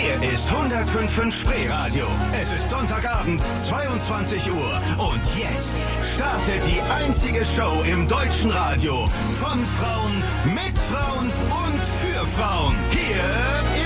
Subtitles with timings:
[0.00, 2.06] Hier ist 105.5 Spreeradio.
[2.40, 4.80] Es ist Sonntagabend, 22 Uhr.
[4.96, 5.74] Und jetzt
[6.14, 9.08] startet die einzige Show im deutschen Radio.
[9.40, 11.32] Von Frauen, mit Frauen
[11.66, 12.76] und für Frauen.
[12.90, 13.24] Hier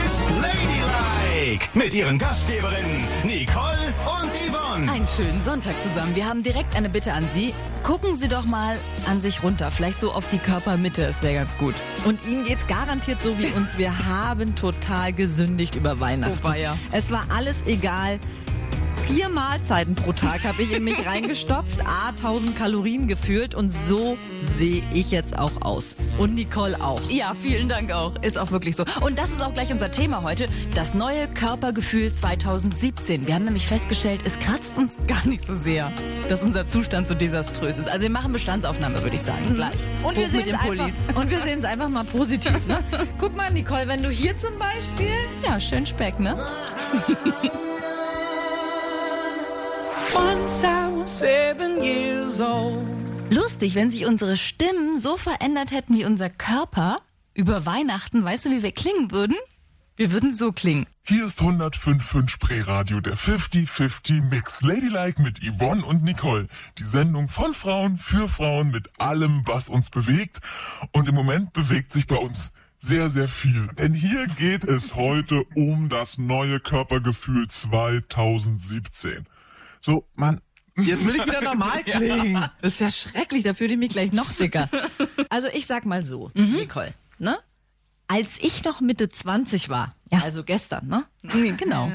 [0.04, 1.67] ist Ladylike.
[1.72, 4.22] Mit ihren Gastgeberinnen Nicole und
[4.73, 4.91] Yvonne.
[4.91, 6.15] Einen schönen Sonntag zusammen.
[6.15, 7.54] Wir haben direkt eine Bitte an Sie.
[7.83, 8.77] Gucken Sie doch mal
[9.07, 9.71] an sich runter.
[9.71, 11.03] Vielleicht so auf die Körpermitte.
[11.03, 11.75] Es wäre ganz gut.
[12.04, 13.77] Und Ihnen geht's garantiert so wie uns.
[13.77, 16.47] Wir haben total gesündigt über Weihnachten.
[16.47, 16.77] Oh.
[16.93, 18.19] Es war alles egal.
[19.06, 24.16] Vier Mahlzeiten pro Tag habe ich in mich reingestopft, a 1000 Kalorien gefühlt und so
[24.56, 25.97] sehe ich jetzt auch aus.
[26.19, 27.01] Und Nicole auch.
[27.10, 28.15] Ja, vielen Dank auch.
[28.23, 28.84] Ist auch wirklich so.
[29.01, 30.48] Und das ist auch gleich unser Thema heute.
[30.74, 33.27] Das neue Körpergefühl 2017.
[33.27, 35.93] Wir haben nämlich festgestellt, es kratzt uns gar nicht so sehr,
[36.29, 37.88] dass unser Zustand so desaströs ist.
[37.88, 39.73] Also wir machen Bestandsaufnahme, würde ich sagen, gleich.
[40.02, 42.66] Und wir Hoch mit sehen es einfach, und wir sehen es einfach mal positiv.
[42.66, 42.79] Ne?
[43.19, 45.12] Guck mal, Nicole, wenn du hier zum Beispiel
[45.45, 46.38] Ja, schön Speck, ne?
[53.30, 56.96] Lustig, wenn sich unsere Stimmen so verändert hätten wie unser Körper
[57.35, 58.24] über Weihnachten.
[58.24, 59.37] Weißt du, wie wir klingen würden?
[59.96, 60.87] Wir würden so klingen.
[61.05, 64.62] Hier ist 105.5 Spreeradio, der 50-50 Mix.
[64.62, 66.48] Ladylike mit Yvonne und Nicole.
[66.78, 70.40] Die Sendung von Frauen für Frauen mit allem, was uns bewegt.
[70.92, 73.68] Und im Moment bewegt sich bei uns sehr, sehr viel.
[73.78, 79.27] Denn hier geht es heute um das neue Körpergefühl 2017.
[79.84, 80.41] So, man,
[80.77, 82.48] Jetzt will ich wieder normal klingen.
[82.62, 84.70] Das ist ja schrecklich, da fühle ich mich gleich noch dicker.
[85.28, 87.39] Also ich sag mal so, Nicole, ne?
[88.08, 90.20] Als ich noch Mitte 20 war, Ja.
[90.22, 91.05] also gestern, ne?
[91.58, 91.91] Genau.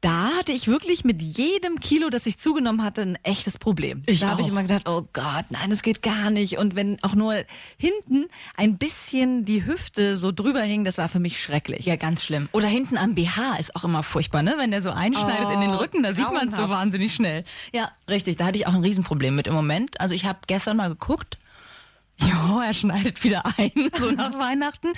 [0.00, 4.04] Da hatte ich wirklich mit jedem Kilo, das ich zugenommen hatte, ein echtes Problem.
[4.06, 6.56] Ich da habe ich immer gedacht, oh Gott, nein, das geht gar nicht.
[6.56, 7.34] Und wenn auch nur
[7.76, 11.84] hinten ein bisschen die Hüfte so drüber hing, das war für mich schrecklich.
[11.84, 12.48] Ja, ganz schlimm.
[12.52, 14.54] Oder hinten am BH ist auch immer furchtbar, ne?
[14.56, 17.42] Wenn der so einschneidet in den Rücken, da sieht man es so wahnsinnig schnell.
[17.72, 18.36] Ja, richtig.
[18.36, 20.00] Da hatte ich auch ein Riesenproblem mit im Moment.
[20.00, 21.38] Also ich habe gestern mal geguckt.
[22.20, 24.88] Ja, er schneidet wieder ein, so nach Weihnachten.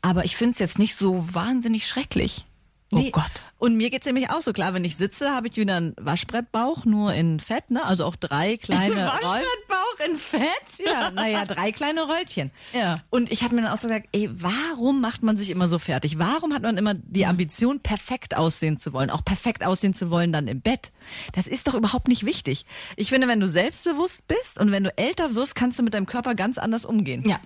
[0.00, 2.46] Aber ich finde es jetzt nicht so wahnsinnig schrecklich.
[2.92, 3.10] Oh Nee.
[3.10, 3.24] Gott.
[3.58, 6.84] Und mir geht's nämlich auch so klar, wenn ich sitze, habe ich wieder einen Waschbrettbauch,
[6.84, 7.84] nur in Fett, ne?
[7.84, 10.84] Also auch drei kleine Roll- Waschbrettbauch in Fett?
[10.84, 12.50] Ja, naja, drei kleine Röllchen.
[12.74, 13.00] Ja.
[13.10, 15.78] Und ich habe mir dann auch so gesagt, ey, warum macht man sich immer so
[15.78, 16.18] fertig?
[16.18, 19.08] Warum hat man immer die Ambition, perfekt aussehen zu wollen?
[19.10, 20.92] Auch perfekt aussehen zu wollen dann im Bett?
[21.32, 22.66] Das ist doch überhaupt nicht wichtig.
[22.96, 26.06] Ich finde, wenn du selbstbewusst bist und wenn du älter wirst, kannst du mit deinem
[26.06, 27.26] Körper ganz anders umgehen.
[27.26, 27.40] Ja.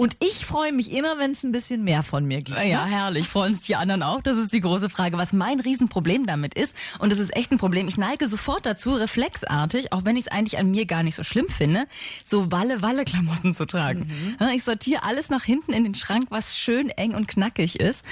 [0.00, 2.56] Und ich freue mich immer, wenn es ein bisschen mehr von mir gibt.
[2.56, 2.90] Ja, ne?
[2.90, 3.28] herrlich.
[3.28, 4.22] Freuen uns die anderen auch?
[4.22, 5.18] Das ist die große Frage.
[5.18, 8.94] Was mein Riesenproblem damit ist, und das ist echt ein Problem, ich neige sofort dazu,
[8.94, 11.84] reflexartig, auch wenn ich es eigentlich an mir gar nicht so schlimm finde,
[12.24, 14.10] so Walle-Walle-Klamotten zu tragen.
[14.40, 18.02] Ja, Ich sortiere alles nach hinten in den Schrank, was schön eng und knackig ist.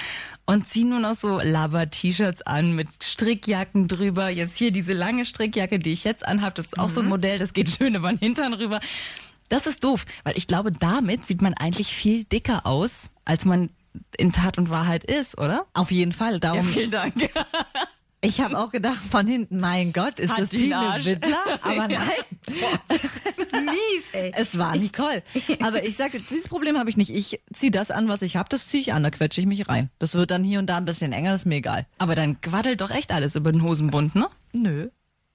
[0.44, 4.28] Und ziehe nur noch so Lava-T-Shirts an mit Strickjacken drüber.
[4.28, 7.38] Jetzt hier diese lange Strickjacke, die ich jetzt anhabe, das ist auch so ein Modell,
[7.38, 8.80] das geht schön über den Hintern rüber.
[9.48, 13.70] Das ist doof, weil ich glaube, damit sieht man eigentlich viel dicker aus, als man
[14.16, 15.66] in Tat und Wahrheit ist, oder?
[15.74, 16.38] Auf jeden Fall.
[16.40, 17.14] Darum, vielen Dank.
[18.20, 20.98] ich habe auch gedacht von hinten, mein Gott, ist Hat das Tine.
[21.02, 21.38] Wittler?
[21.62, 22.00] Aber nein,
[23.64, 24.32] Mies, ey.
[24.36, 25.22] es war Nicole.
[25.62, 27.14] Aber ich sagte, dieses Problem habe ich nicht.
[27.14, 29.68] Ich ziehe das an, was ich habe, das ziehe ich an, da quetsche ich mich
[29.68, 29.90] rein.
[29.98, 31.86] Das wird dann hier und da ein bisschen enger, das ist mir egal.
[31.98, 34.28] Aber dann quaddelt doch echt alles über den Hosenbund, ne?
[34.52, 34.88] Nö.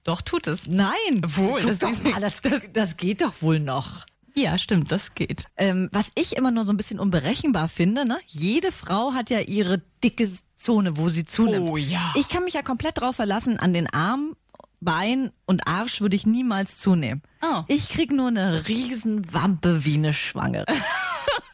[0.04, 0.66] Doch, tut es.
[0.68, 0.92] Nein.
[1.24, 4.06] Wohl, das doch sieht- mal, das, das, das geht doch wohl noch.
[4.36, 5.44] Ja, stimmt, das geht.
[5.56, 8.18] Ähm, was ich immer nur so ein bisschen unberechenbar finde, ne?
[8.26, 11.70] Jede Frau hat ja ihre dicke Zone, wo sie zunimmt.
[11.70, 12.12] Oh ja.
[12.16, 14.34] Ich kann mich ja komplett drauf verlassen, an den Arm,
[14.80, 17.22] Bein und Arsch würde ich niemals zunehmen.
[17.42, 17.62] Oh.
[17.68, 20.66] Ich krieg nur eine Riesenwampe wie eine Schwangere.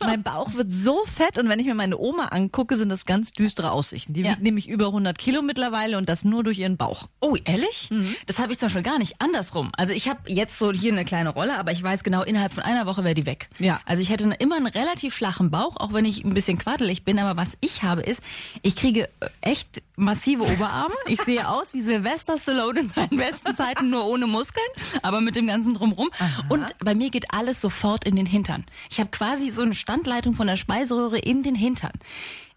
[0.05, 3.33] mein Bauch wird so fett und wenn ich mir meine Oma angucke, sind das ganz
[3.33, 4.13] düstere Aussichten.
[4.15, 4.31] Die Ja.
[4.33, 7.09] wiegt nämlich über 100 Kilo mittlerweile und das nur durch ihren Bauch.
[7.21, 7.91] Oh, ehrlich?
[8.27, 9.17] Das habe ich zum Beispiel gar nicht.
[9.21, 9.71] Andersrum.
[9.77, 12.63] Also ich habe jetzt so hier eine kleine Rolle, aber ich weiß genau, innerhalb von
[12.63, 13.49] einer Woche wäre die weg.
[13.59, 13.81] Ja.
[13.85, 17.19] Also ich hätte immer einen relativ flachen Bauch, auch wenn ich ein bisschen quaddelig bin.
[17.19, 18.21] Aber was ich habe ist,
[18.63, 20.95] ich kriege äh, echt massive Oberarme.
[21.09, 24.65] Ich sehe aus wie Sylvester Stallone in seinen besten Zeiten, nur ohne Muskeln,
[25.03, 26.11] aber mit dem ganzen drumrum.
[26.49, 28.65] Und bei mir geht alles sofort in den Hintern.
[28.91, 31.93] Ich habe quasi so eine Standleitung von der Speiseröhre in den Hintern.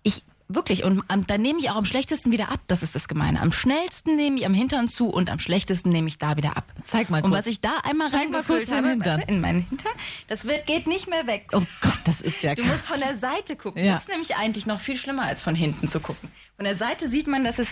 [0.04, 0.84] Ich Wirklich.
[0.84, 2.60] Und am, dann nehme ich auch am schlechtesten wieder ab.
[2.68, 3.42] Das ist das Gemeine.
[3.42, 6.66] Am schnellsten nehme ich am Hintern zu und am schlechtesten nehme ich da wieder ab.
[6.84, 7.40] Zeig mal Und kurz.
[7.46, 9.22] was ich da einmal reingefüllt habe, Hintern.
[9.22, 9.94] in meinen Hintern,
[10.28, 11.48] das wird, geht nicht mehr weg.
[11.54, 13.84] Oh Gott, das ist ja Du musst von der Seite gucken.
[13.84, 13.94] Ja.
[13.94, 16.30] Das ist nämlich eigentlich noch viel schlimmer, als von hinten zu gucken.
[16.58, 17.70] Von der Seite sieht man, dass es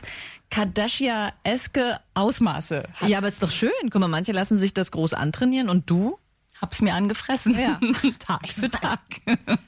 [0.50, 3.10] Kardashian-eske Ausmaße hat.
[3.10, 3.72] Ja, aber ist doch schön.
[3.92, 6.18] Guck mal, manche lassen sich das groß antrainieren und du?
[6.62, 7.58] Hab's mir angefressen.
[7.60, 7.80] Ja.
[8.20, 9.00] Tag für Tag.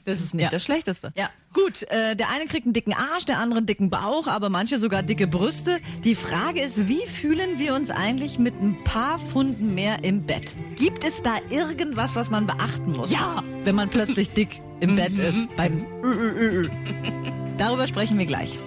[0.04, 0.50] Das ist nicht Ja.
[0.50, 1.12] das Schlechteste.
[1.16, 1.28] Ja.
[1.52, 4.78] Gut, äh, der eine kriegt einen dicken Arsch, der andere einen dicken Bauch, aber manche
[4.78, 5.78] sogar dicke Brüste.
[6.04, 10.56] Die Frage ist, wie fühlen wir uns eigentlich mit ein paar Pfunden mehr im Bett?
[10.76, 13.10] Gibt es da irgendwas, was man beachten muss?
[13.10, 13.42] Ja.
[13.62, 15.48] Wenn man plötzlich dick im Bett ist.
[15.56, 15.84] Beim.
[17.58, 18.58] Darüber sprechen wir gleich.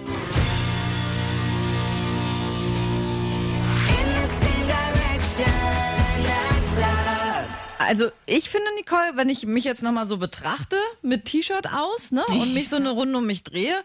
[7.88, 12.22] Also ich finde, Nicole, wenn ich mich jetzt nochmal so betrachte, mit T-Shirt aus ne,
[12.26, 13.82] und mich so eine Runde um mich drehe,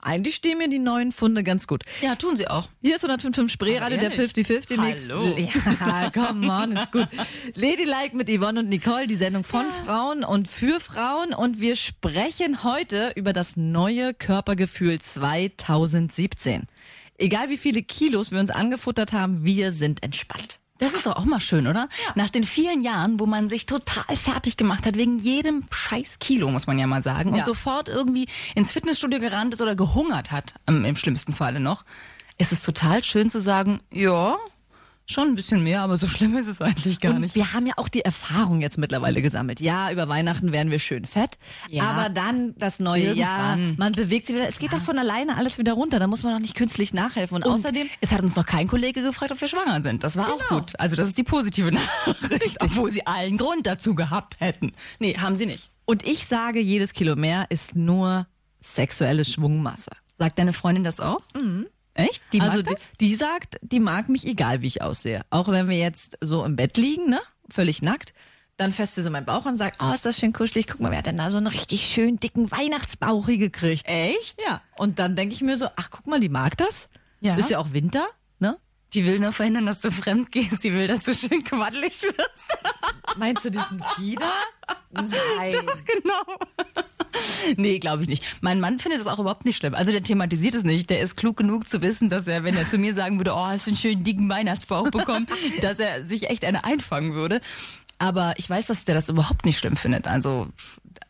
[0.00, 1.82] eigentlich stehen mir die neuen Funde ganz gut.
[2.00, 2.66] Ja, tun sie auch.
[2.80, 4.34] Hier ist 105.5 Spreeradio, der ehrlich?
[4.34, 5.10] 50-50 Mix.
[5.10, 5.36] Hallo.
[5.80, 7.08] Ja, come on, ist gut.
[7.54, 11.34] Ladylike mit Yvonne und Nicole, die Sendung von Frauen und für Frauen.
[11.34, 16.68] Und wir sprechen heute über das neue Körpergefühl 2017.
[17.18, 20.58] Egal wie viele Kilos wir uns angefuttert haben, wir sind entspannt.
[20.78, 21.88] Das ist doch auch mal schön, oder?
[22.14, 26.50] Nach den vielen Jahren, wo man sich total fertig gemacht hat, wegen jedem scheiß Kilo,
[26.50, 27.44] muss man ja mal sagen, und Ja.
[27.44, 31.84] sofort irgendwie ins Fitnessstudio gerannt ist oder gehungert hat, im, im schlimmsten Falle noch,
[32.38, 34.36] ist es total schön zu sagen, ja,
[35.08, 37.34] schon ein bisschen mehr, aber so schlimm ist es eigentlich gar und nicht.
[37.36, 39.60] wir haben ja auch die Erfahrung jetzt mittlerweile gesammelt.
[39.60, 41.38] Ja, über Weihnachten werden wir schön fett,
[41.68, 41.84] Ja.
[41.84, 43.76] aber dann das neue Jahr, Irgendwann.
[43.78, 44.48] man bewegt sich wieder.
[44.48, 45.98] Es geht doch von alleine alles wieder runter.
[46.00, 47.36] Da muss man doch nicht künstlich nachhelfen.
[47.36, 50.02] Und, Und außerdem, es hat uns noch kein Kollege gefragt, ob wir schwanger sind.
[50.02, 50.60] Das war auch Genau.
[50.60, 50.72] gut.
[50.80, 54.72] Also das ist die positive Nachricht, obwohl sie allen Grund dazu gehabt hätten.
[54.98, 55.70] Nee, haben sie nicht.
[55.84, 58.26] und ich sage, jedes Kilo mehr ist nur
[58.60, 59.90] sexuelle Schwungmasse.
[60.18, 61.20] Sagt deine Freundin das auch?
[61.96, 62.22] Echt?
[62.32, 62.88] Die mag also die, das?
[63.00, 65.22] die sagt, die mag mich egal, wie ich aussehe.
[65.30, 68.12] Auch wenn wir jetzt so im Bett liegen, ne, völlig nackt.
[68.58, 70.66] Dann fässt sie so meinen Bauch und sagt, oh, ist das schön kuschelig.
[70.66, 73.86] Guck mal, wer hat denn da so einen richtig schön dicken Weihnachtsbauch hier gekriegt?
[73.86, 74.42] Echt?
[74.46, 74.62] Ja.
[74.78, 76.88] Und dann denke ich mir so, ach, guck mal, die mag das.
[77.20, 77.36] Ja.
[77.36, 78.06] Ist ja auch Winter,
[78.38, 78.58] ne?
[78.94, 80.64] Die will nur verhindern, dass du fremd gehst.
[80.64, 82.58] Die will, dass du schön quaddelig wirst.
[83.16, 84.32] Meinst du diesen Fieder?
[84.90, 85.52] Nein.
[85.52, 86.38] Doch, genau.
[87.56, 88.24] nee, glaube ich nicht.
[88.40, 89.74] Mein Mann findet das auch überhaupt nicht schlimm.
[89.74, 90.90] Also der thematisiert es nicht.
[90.90, 93.46] Der ist klug genug zu wissen, dass er, wenn er zu mir sagen würde, oh,
[93.46, 95.26] hast du einen schönen dicken Weihnachtsbauch bekommen,
[95.62, 97.40] dass er sich echt eine einfangen würde.
[97.98, 100.06] Aber ich weiß, dass der das überhaupt nicht schlimm findet.
[100.06, 100.48] Also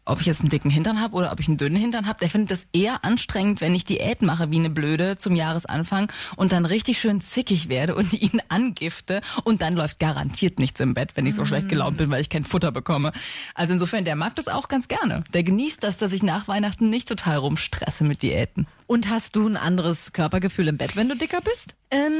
[0.04, 2.30] ob ich jetzt einen dicken Hintern habe oder ob ich einen dünnen Hintern habe, der
[2.30, 6.64] findet das eher anstrengend, wenn ich Diät mache wie eine Blöde zum Jahresanfang und dann
[6.64, 11.26] richtig schön zickig werde und ihn angifte und dann läuft garantiert nichts im Bett, wenn
[11.26, 13.12] ich so schlecht gelaunt bin, weil ich kein Futter bekomme.
[13.54, 15.24] Also insofern, der mag das auch ganz gerne.
[15.34, 18.66] Der genießt das, dass ich nach Weihnachten nicht total rumstresse mit Diäten.
[18.88, 21.74] Und hast du ein anderes Körpergefühl im Bett, wenn du dicker bist?
[21.90, 22.12] Ähm,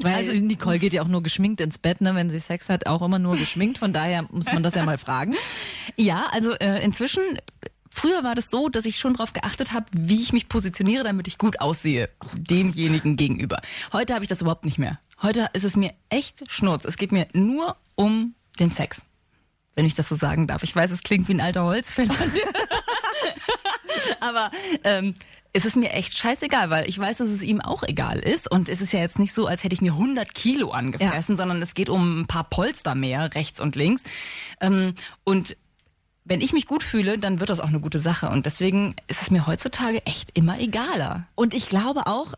[0.00, 2.14] Weil also Nicole geht ja auch nur geschminkt ins Bett, ne?
[2.16, 3.78] Wenn sie Sex hat, auch immer nur geschminkt.
[3.78, 5.34] Von daher muss man das ja mal fragen.
[5.96, 7.07] Ja, also äh, inzwischen,
[7.90, 11.26] früher war das so, dass ich schon darauf geachtet habe, wie ich mich positioniere, damit
[11.26, 13.60] ich gut aussehe, demjenigen gegenüber.
[13.92, 14.98] Heute habe ich das überhaupt nicht mehr.
[15.22, 16.84] Heute ist es mir echt Schnurz.
[16.84, 19.02] Es geht mir nur um den Sex.
[19.74, 20.62] Wenn ich das so sagen darf.
[20.62, 22.14] Ich weiß, es klingt wie ein alter Holzfäller.
[24.20, 24.50] Aber
[24.84, 25.14] ähm,
[25.52, 28.50] es ist mir echt scheißegal, weil ich weiß, dass es ihm auch egal ist.
[28.50, 31.62] Und es ist ja jetzt nicht so, als hätte ich mir 100 Kilo angefressen, sondern
[31.62, 34.02] es geht um ein paar Polster mehr, rechts und links.
[34.60, 34.94] Ähm,
[35.24, 35.56] und
[36.28, 38.28] wenn ich mich gut fühle, dann wird das auch eine gute Sache.
[38.28, 41.26] Und deswegen ist es mir heutzutage echt immer egaler.
[41.34, 42.34] Und ich glaube auch,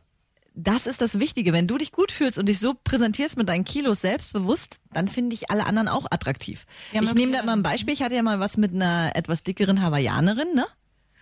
[0.55, 1.53] das ist das Wichtige.
[1.53, 5.35] Wenn du dich gut fühlst und dich so präsentierst mit deinen Kilos selbstbewusst, dann finde
[5.35, 6.67] ich alle anderen auch attraktiv.
[6.93, 7.95] Ja, ich nehme da mal ein Beispiel.
[7.95, 10.67] Ich hatte ja mal was mit einer etwas dickeren Hawaiianerin, ne?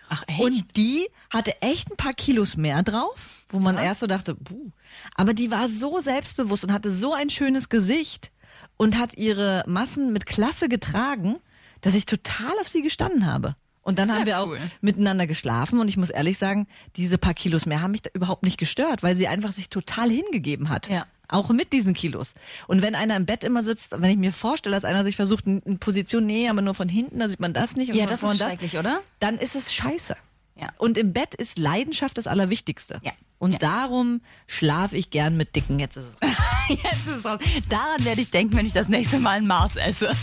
[0.09, 0.39] Ach echt?
[0.39, 4.71] Und die hatte echt ein paar Kilos mehr drauf, wo man erst so dachte, puh.
[5.15, 8.31] Aber die war so selbstbewusst und hatte so ein schönes Gesicht
[8.77, 11.37] und hat ihre Massen mit Klasse getragen,
[11.81, 13.55] dass ich total auf sie gestanden habe.
[13.81, 14.59] Und dann haben wir auch cool.
[14.81, 18.43] miteinander geschlafen und ich muss ehrlich sagen, diese paar Kilos mehr haben mich da überhaupt
[18.43, 20.89] nicht gestört, weil sie einfach sich total hingegeben hat.
[20.89, 21.07] Ja.
[21.27, 22.33] Auch mit diesen Kilos.
[22.67, 25.45] Und wenn einer im Bett immer sitzt, wenn ich mir vorstelle, dass einer sich versucht,
[25.47, 27.89] in Position, nee, aber nur von hinten, da sieht man das nicht.
[27.89, 29.01] Und Ja, das ist schrecklich, oder?
[29.19, 30.15] Dann ist es scheiße.
[30.55, 30.69] Ja.
[30.77, 32.99] Und im Bett ist Leidenschaft das Allerwichtigste.
[33.03, 33.11] Ja.
[33.37, 33.59] Und Ja.
[33.59, 35.79] darum schlafe ich gern mit Dicken.
[35.79, 36.17] Jetzt ist es.
[36.69, 37.39] Jetzt ist es raus.
[37.69, 40.11] Daran werde ich denken, wenn ich das nächste Mal ein Mars esse.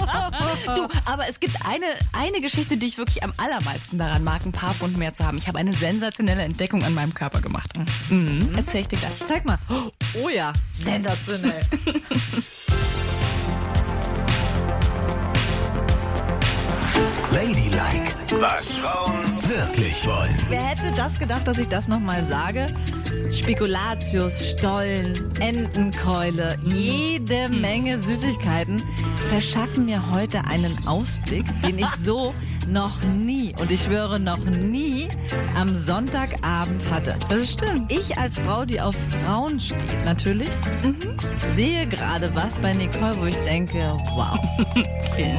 [0.76, 4.52] du, aber es gibt eine, eine Geschichte, die ich wirklich am allermeisten daran mag, ein
[4.52, 5.38] paar Pfund mehr zu haben.
[5.38, 7.70] Ich habe eine sensationelle Entdeckung an meinem Körper gemacht.
[8.08, 8.50] Mhm.
[8.56, 9.12] Erzähl ich dir gleich.
[9.26, 9.58] Zeig mal.
[10.22, 11.62] Oh ja, sensationell.
[17.32, 20.36] Ladylike, was Frauen wirklich wollen.
[20.48, 22.66] Wer hätte das gedacht, dass ich das nochmal sage?
[23.32, 28.80] Spekulatius, Stollen, Entenkeule, jede Menge Süßigkeiten
[29.28, 32.32] verschaffen mir heute einen Ausblick, den ich so
[32.68, 35.08] noch nie, und ich schwöre noch nie,
[35.56, 37.16] am Sonntagabend hatte.
[37.28, 37.90] Das stimmt.
[37.90, 40.50] Ich als Frau, die auf Frauen steht, natürlich,
[41.56, 44.38] sehe gerade was bei Nicole, wo ich denke, wow.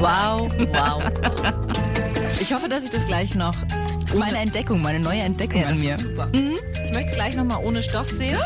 [0.00, 1.02] wow, wow.
[2.40, 3.54] Ich hoffe, dass ich das gleich noch
[4.12, 5.94] Das ist meine Entdeckung, meine neue Entdeckung Ja, das an mir.
[5.94, 6.26] ist super.
[6.34, 8.38] Ich möchte gleich nochmal ohne Stoff sehen.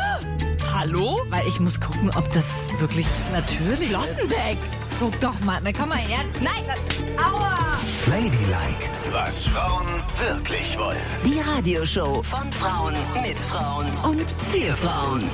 [0.73, 1.21] Hallo?
[1.29, 2.47] Weil ich muss gucken, ob das
[2.79, 4.59] wirklich natürlich Flossen weg.
[5.01, 5.59] Guck doch mal.
[5.65, 6.21] Na, komm mal her.
[6.41, 6.53] Nein.
[6.69, 7.59] das- Aua.
[8.07, 9.87] Ladylike, was Frauen
[10.25, 10.99] wirklich wollen.
[11.25, 15.25] Die Radioshow von Frauen mit Frauen und für Frauen.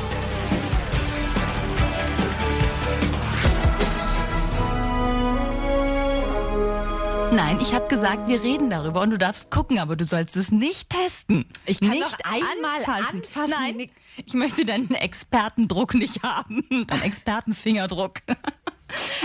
[7.33, 10.51] Nein, ich habe gesagt, wir reden darüber und du darfst gucken, aber du sollst es
[10.51, 11.47] nicht testen.
[11.65, 13.23] Ich kann nicht doch einmal anfassen.
[13.49, 13.93] Nein, Nick.
[14.27, 18.15] ich möchte deinen Expertendruck nicht haben, deinen Expertenfingerdruck.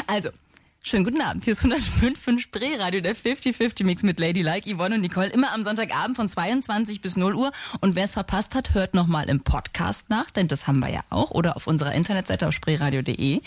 [0.05, 0.29] Also,
[0.87, 1.43] schönen guten Abend.
[1.43, 5.27] Hier ist 105 Spreeradio, der 50-50-Mix mit Ladylike, Yvonne und Nicole.
[5.27, 7.51] Immer am Sonntagabend von 22 bis 0 Uhr.
[7.81, 11.01] Und wer es verpasst hat, hört nochmal im Podcast nach, denn das haben wir ja
[11.09, 11.31] auch.
[11.31, 13.41] Oder auf unserer Internetseite auf spreeradio.de.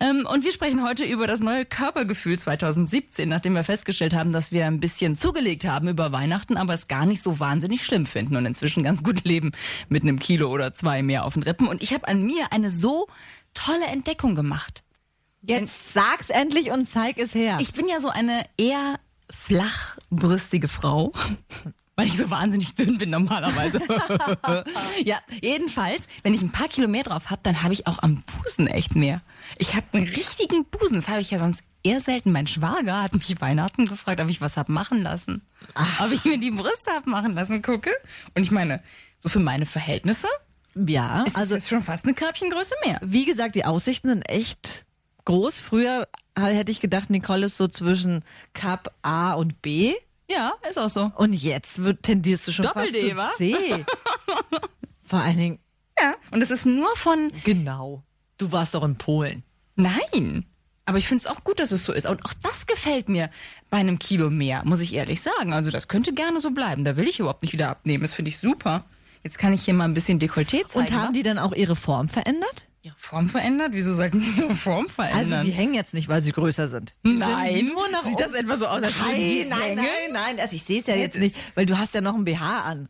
[0.00, 4.52] Ähm, und wir sprechen heute über das neue Körpergefühl 2017, nachdem wir festgestellt haben, dass
[4.52, 8.36] wir ein bisschen zugelegt haben über Weihnachten, aber es gar nicht so wahnsinnig schlimm finden
[8.36, 9.52] und inzwischen ganz gut leben
[9.88, 11.66] mit einem Kilo oder zwei mehr auf den Rippen.
[11.66, 13.06] Und ich habe an mir eine so
[13.54, 14.83] tolle Entdeckung gemacht.
[15.46, 17.58] Jetzt sag's endlich und zeig es her.
[17.60, 18.98] Ich bin ja so eine eher
[19.30, 21.12] flachbrüstige Frau.
[21.96, 23.78] Weil ich so wahnsinnig dünn bin normalerweise.
[25.04, 28.20] ja, jedenfalls, wenn ich ein paar Kilo mehr drauf habe, dann habe ich auch am
[28.22, 29.22] Busen echt mehr.
[29.58, 30.96] Ich habe einen richtigen Busen.
[30.96, 32.32] Das habe ich ja sonst eher selten.
[32.32, 35.42] Mein Schwager hat mich Weihnachten gefragt, ob ich was hab machen lassen.
[36.00, 37.90] Ob ich mir die Brüste hab machen lassen, gucke.
[38.34, 38.82] Und ich meine,
[39.20, 40.26] so für meine Verhältnisse
[40.74, 42.98] ja, ist also es schon fast eine Körbchengröße mehr.
[43.02, 44.84] wie gesagt, die Aussichten sind echt
[45.24, 45.60] groß.
[45.60, 49.92] Früher hätte ich gedacht, Nicole ist so zwischen Cup A und B.
[50.30, 51.12] Ja, ist auch so.
[51.16, 53.24] Und jetzt wird, tendierst du schon Doppel-D, wa?
[53.26, 53.84] fast zu C.
[55.06, 55.58] Vor allen Dingen,
[56.00, 56.14] Ja.
[56.30, 58.02] Und es ist nur von genau.
[58.38, 59.42] Du warst doch in Polen.
[59.76, 60.44] Nein.
[60.86, 62.06] Aber ich finde es auch gut, dass es so ist.
[62.06, 63.30] Und auch das gefällt mir
[63.70, 65.52] bei einem Kilo mehr, muss ich ehrlich sagen.
[65.52, 66.84] Also das könnte gerne so bleiben.
[66.84, 68.02] Da will ich überhaupt nicht wieder abnehmen.
[68.02, 68.84] Das finde ich super.
[69.22, 70.86] Jetzt kann ich hier mal ein bisschen Dekolleté zeigen.
[70.86, 71.12] Und haben wa?
[71.12, 72.68] die dann auch ihre Form verändert?
[72.84, 73.70] Ihre Form verändert?
[73.72, 75.18] Wieso sollten die ihre Form verändern?
[75.32, 76.92] Also die hängen jetzt nicht, weil sie größer sind.
[77.04, 77.54] Die Nein.
[77.56, 80.40] Sind nur nach Sieht das etwa so aus, als würden die Nein, nein, nein, nein.
[80.40, 82.88] Also ich sehe es ja jetzt nicht, weil du hast ja noch ein BH an.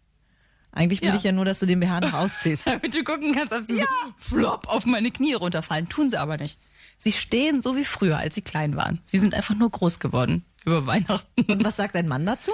[0.72, 1.14] Eigentlich will Ja.
[1.14, 2.66] ich ja nur, dass du den BH noch ausziehst.
[2.66, 3.86] Damit du gucken kannst, ob sie so
[4.18, 5.88] flop auf meine Knie runterfallen.
[5.88, 6.58] Tun sie aber nicht.
[6.96, 9.00] Sie stehen so wie früher, als sie klein waren.
[9.06, 11.42] Sie sind einfach nur groß geworden über Weihnachten.
[11.42, 12.50] Und was sagt dein Mann dazu?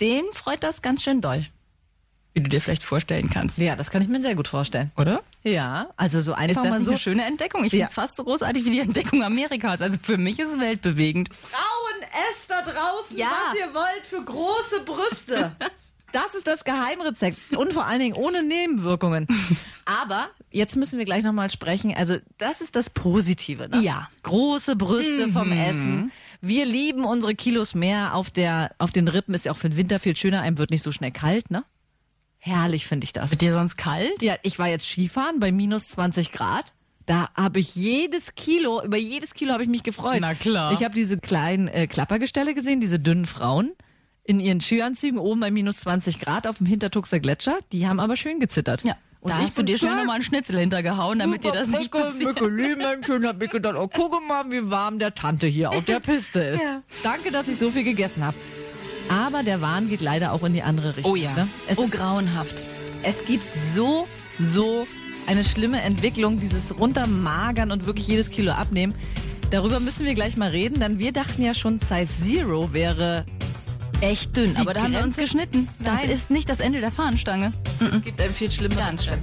[0.00, 1.46] Den freut das ganz schön doll.
[2.34, 3.58] Wie du dir vielleicht vorstellen kannst.
[3.58, 4.90] Ja, das kann ich mir sehr gut vorstellen.
[4.96, 5.22] Oder?
[5.44, 6.90] Ja, also so Ist einfach das mal nicht so.
[6.92, 7.64] eine schöne Entdeckung?
[7.64, 7.86] Ich finde Ja.
[7.88, 9.82] es fast so großartig wie die Entdeckung Amerikas.
[9.82, 11.28] Also für mich ist es weltbewegend.
[11.34, 13.28] Frauen, esst da draußen, Ja.
[13.30, 15.54] was ihr wollt für große Brüste.
[16.12, 19.26] Das ist das Geheimrezept und vor allen Dingen ohne Nebenwirkungen.
[19.84, 21.92] Aber jetzt müssen wir gleich nochmal sprechen.
[21.96, 23.68] Also das ist das Positive.
[23.68, 23.80] Ne?
[23.80, 24.08] Ja.
[24.22, 26.12] Große Brüste vom Essen.
[26.40, 28.14] Wir lieben unsere Kilos mehr.
[28.14, 30.42] Auf, der, auf den Rippen ist ja auch für den Winter viel schöner.
[30.42, 31.50] Einem wird nicht so schnell kalt.
[31.50, 31.64] Ne?
[32.46, 33.30] Herrlich finde ich das.
[33.30, 34.20] Wird dir sonst kalt?
[34.20, 36.74] Ja, ich war jetzt Skifahren bei minus 20 Grad.
[37.06, 40.18] Da habe ich jedes Kilo, über jedes Kilo habe ich mich gefreut.
[40.20, 40.70] Na klar.
[40.74, 43.72] Ich habe diese kleinen äh, Klappergestelle gesehen, diese dünnen Frauen
[44.24, 47.60] in ihren Skianzügen oben bei minus 20 Grad auf dem Hintertuxer Gletscher.
[47.72, 48.84] Die haben aber schön gezittert.
[48.84, 48.98] Ja.
[49.22, 50.00] Und da ich hast du dir schnell klein.
[50.00, 52.38] nochmal einen Schnitzel hintergehauen, damit dir das nicht passiert.
[52.38, 56.40] Schön hab ich gedacht, oh, guck mal, wie warm der Tante hier auf der Piste
[56.40, 56.62] ist.
[56.62, 56.82] Ja.
[57.02, 58.36] Danke, dass ich so viel gegessen habe.
[59.08, 61.12] Aber der Wahn geht leider auch in die andere Richtung.
[61.12, 61.32] Oh ja.
[61.34, 61.48] Ne?
[61.68, 62.54] Es oh, ist grauenhaft.
[63.02, 63.44] es gibt
[63.74, 64.06] so,
[64.38, 64.86] so
[65.26, 68.94] eine schlimme Entwicklung, dieses Runtermagern und wirklich jedes Kilo abnehmen.
[69.50, 73.24] Darüber müssen wir gleich mal reden, denn wir dachten ja schon, Size Zero wäre,
[74.00, 75.68] Echt dünn, aber da haben wir uns Grenze- geschnitten.
[75.78, 76.10] Das Nein.
[76.10, 77.52] ist nicht das Ende der Fahnenstange.
[77.80, 78.84] es gibt einen viel schlimmeren.
[78.84, 79.20] Ganz schlimm.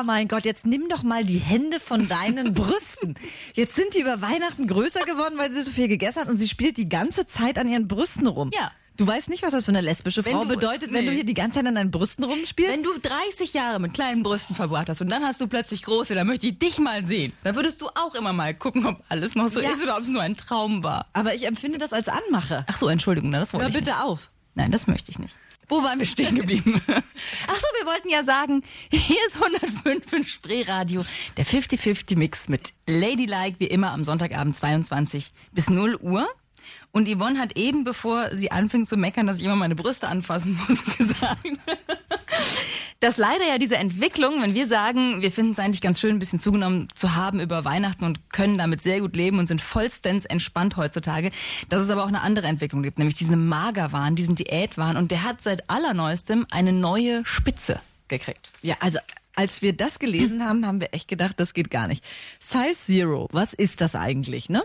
[0.00, 3.16] Ja, mein Gott, jetzt nimm doch mal die Hände von deinen Brüsten.
[3.54, 6.48] Jetzt sind die über Weihnachten größer geworden, weil sie so viel gegessen hat und sie
[6.48, 8.50] spielt die ganze Zeit an ihren Brüsten rum.
[8.54, 8.72] Ja.
[8.96, 11.10] Du weißt nicht, was das für eine lesbische Wenn Frau du- bedeutet, wenn nee.
[11.10, 12.72] du hier die ganze Zeit an deinen Brüsten rumspielst.
[12.72, 16.14] Wenn du 30 Jahre mit kleinen Brüsten verbracht hast und dann hast du plötzlich große,
[16.14, 17.34] dann möchte ich dich mal sehen.
[17.44, 19.70] Dann würdest du auch immer mal gucken, ob alles noch so Ja.
[19.70, 21.08] ist oder ob es nur ein Traum war.
[21.12, 22.64] aber ich empfinde das als Anmache.
[22.68, 24.02] Ach so, Entschuldigung, na, das wollte Hör ich bitte nicht.
[24.02, 24.30] auf.
[24.54, 25.36] Nein, das möchte ich nicht.
[25.70, 26.82] Wo waren wir stehen geblieben?
[26.88, 31.04] Ach so, wir wollten ja sagen, hier ist 105 in Spreeradio,
[31.36, 36.28] der 50-50-Mix mit Ladylike, wie immer am Sonntagabend 22 bis 0 Uhr.
[36.90, 40.58] Und Yvonne hat eben, bevor sie anfing zu meckern, dass ich immer meine Brüste anfassen
[40.66, 41.46] muss, gesagt,
[43.00, 46.18] dass leider ja diese Entwicklung, wenn wir sagen, wir finden es eigentlich ganz schön, ein
[46.18, 50.26] bisschen zugenommen zu haben über Weihnachten und können damit sehr gut leben und sind vollstens
[50.26, 51.30] entspannt heutzutage,
[51.70, 55.24] dass es aber auch eine andere Entwicklung gibt, nämlich diesen Magerwahn, diesen Diätwahn und der
[55.24, 58.50] hat seit allerneuestem eine neue Spitze gekriegt.
[58.60, 58.98] Ja, also
[59.34, 62.04] als wir das gelesen haben, haben wir echt gedacht, das geht gar nicht.
[62.38, 64.62] Size Zero, was ist das eigentlich, ne?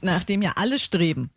[0.00, 1.30] Nachdem ja alle streben.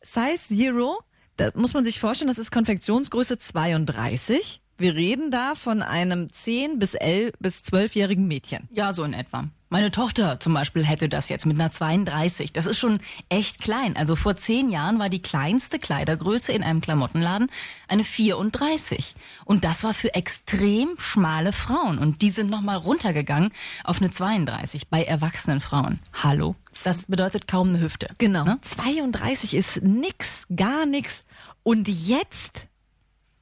[0.00, 1.00] Size Zero,
[1.36, 4.62] da muss man sich vorstellen, das ist Konfektionsgröße 32.
[4.80, 8.68] Wir reden da von einem 10 bis 11 bis 12-jährigen Mädchen.
[8.70, 9.48] Ja, so in etwa.
[9.70, 12.52] Meine Tochter zum Beispiel hätte das jetzt mit einer 32.
[12.52, 13.96] Das ist schon echt klein.
[13.96, 17.50] Also vor zehn Jahren war die kleinste Kleidergröße in einem Klamottenladen
[17.88, 19.16] eine 34.
[19.44, 21.98] Und das war für extrem schmale Frauen.
[21.98, 23.50] Und die sind nochmal runtergegangen
[23.82, 25.98] auf eine 32 bei erwachsenen Frauen.
[26.22, 26.54] Hallo?
[26.84, 28.10] Das bedeutet kaum eine Hüfte.
[28.18, 28.44] Genau.
[28.44, 28.58] Ne?
[28.62, 31.24] 32 ist nix, gar nix.
[31.64, 32.68] Und jetzt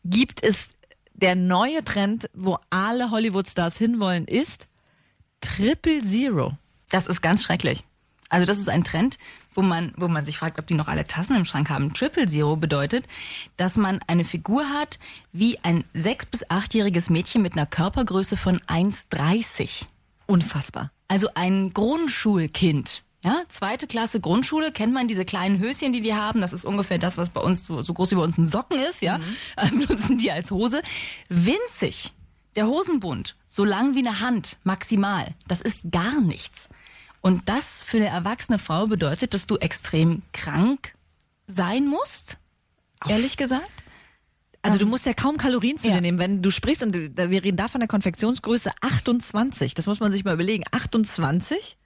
[0.02, 0.68] gibt es
[1.16, 4.68] der neue Trend, wo alle Hollywood-Stars hinwollen, ist
[5.40, 6.52] Triple Zero.
[6.90, 7.84] Das ist ganz schrecklich.
[8.28, 9.18] Also das ist ein Trend,
[9.54, 11.94] wo man, wo man sich fragt, ob die noch alle Tassen im Schrank haben.
[11.94, 13.06] Triple Zero bedeutet,
[13.56, 14.98] dass man eine Figur hat
[15.32, 19.86] wie ein sechs- bis achtjähriges Mädchen mit einer Körpergröße von 1,30.
[20.26, 20.90] Unfassbar.
[21.08, 23.04] Also ein Grundschulkind.
[23.26, 26.40] Ja, zweite Klasse Grundschule, kennt man diese kleinen Höschen, die die haben.
[26.40, 28.78] Das ist ungefähr das, was bei uns so, so groß wie bei uns ein Socken
[28.78, 29.18] ist, ja.
[29.70, 30.80] Benutzen die als Hose.
[31.28, 32.12] Winzig.
[32.54, 35.34] Der Hosenbund, so lang wie eine Hand, maximal.
[35.48, 36.68] Das ist gar nichts.
[37.20, 40.94] Und das für eine erwachsene Frau bedeutet, dass du extrem krank
[41.48, 42.38] sein musst.
[43.08, 43.68] Ehrlich gesagt.
[44.62, 45.94] Also du musst ja kaum Kalorien zu Ja.
[45.94, 49.74] dir nehmen, wenn du sprichst und wir reden da von der Konfektionsgröße 28.
[49.74, 50.64] Das muss man sich mal überlegen.
[50.70, 51.76] 28?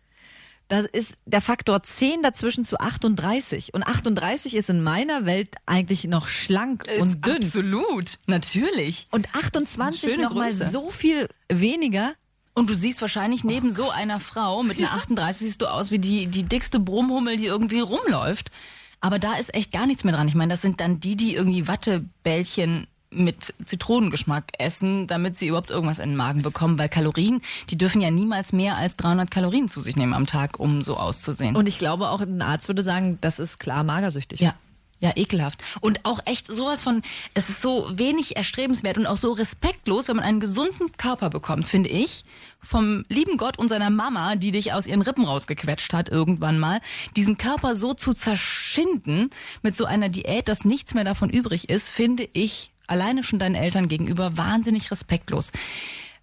[0.70, 3.74] Das ist der Faktor 10 dazwischen zu 38.
[3.74, 7.42] Und 38 ist in meiner Welt eigentlich noch schlank und dünn.
[7.44, 8.18] Absolut.
[8.28, 9.08] Natürlich.
[9.10, 12.12] Und Das ist 28 eine schöne nochmal so viel weniger.
[12.54, 15.98] Und du siehst wahrscheinlich neben so einer Frau mit einer 38 siehst du aus wie
[15.98, 18.52] die, die dickste Brummhummel, die irgendwie rumläuft.
[19.00, 20.28] Aber da ist echt gar nichts mehr dran.
[20.28, 25.70] Ich meine, das sind dann die, die irgendwie Wattebällchen mit Zitronengeschmack essen, damit sie überhaupt
[25.70, 26.78] irgendwas in den Magen bekommen.
[26.78, 30.60] Weil Kalorien, die dürfen ja niemals mehr als 300 Kalorien zu sich nehmen am Tag,
[30.60, 31.56] um so auszusehen.
[31.56, 34.40] Und ich glaube auch, ein Arzt würde sagen, das ist klar magersüchtig.
[34.40, 34.54] Ja.
[35.02, 35.64] Ja, ekelhaft.
[35.80, 37.00] Und auch echt sowas von,
[37.32, 41.64] es ist so wenig erstrebenswert und auch so respektlos, wenn man einen gesunden Körper bekommt,
[41.64, 42.22] finde ich,
[42.62, 46.82] vom lieben Gott und seiner Mama, die dich aus ihren Rippen rausgequetscht hat irgendwann mal,
[47.16, 49.30] diesen Körper so zu zerschinden
[49.62, 53.54] mit so einer Diät, dass nichts mehr davon übrig ist, finde ich alleine schon deinen
[53.54, 55.52] Eltern gegenüber wahnsinnig respektlos.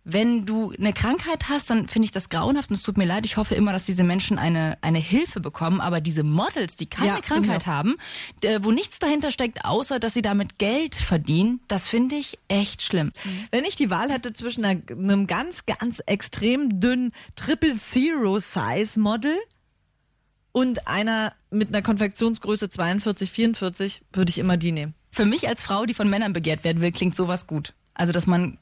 [0.10, 3.26] Wenn du eine Krankheit hast, dann finde ich das grauenhaft und es tut mir leid.
[3.26, 5.82] Ich hoffe immer, dass diese Menschen eine, eine Hilfe bekommen.
[5.82, 7.76] Aber diese Models, die keine Ja, Krankheit genau.
[7.76, 7.98] haben,
[8.62, 13.12] wo nichts dahinter steckt, außer dass sie damit Geld verdienen, das finde ich echt schlimm.
[13.52, 19.36] Wenn ich die Wahl hätte zwischen einem ganz, ganz extrem dünnen Triple Zero Size Model
[20.54, 24.94] und einer mit einer Konfektionsgröße 42, 44, würde ich immer die nehmen.
[25.12, 27.74] Für mich als Frau, die von Männern begehrt werden will, klingt sowas gut.
[27.94, 28.58] Also, dass man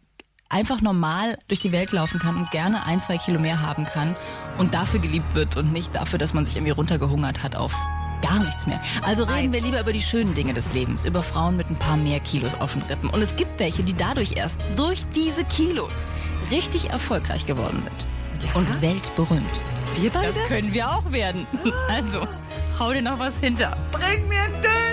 [0.49, 4.15] einfach normal durch die Welt laufen kann und gerne ein, zwei Kilo mehr haben kann
[4.58, 7.73] und dafür geliebt wird und nicht dafür, dass man sich irgendwie runtergehungert hat auf
[8.21, 8.79] gar nichts mehr.
[9.03, 11.97] Also reden wir lieber über die schönen Dinge des Lebens, über Frauen mit ein paar
[11.97, 13.10] mehr Kilos auf den Rippen.
[13.10, 15.93] Und es gibt welche, die dadurch erst durch diese Kilos
[16.51, 18.05] richtig erfolgreich geworden sind.
[18.53, 19.62] Und weltberühmt.
[19.97, 20.27] Wir beide?
[20.27, 21.47] Das können wir auch werden.
[21.89, 22.27] Also,
[22.79, 23.77] hau dir noch was hinter.
[23.91, 24.85] Bring mir einen Döner!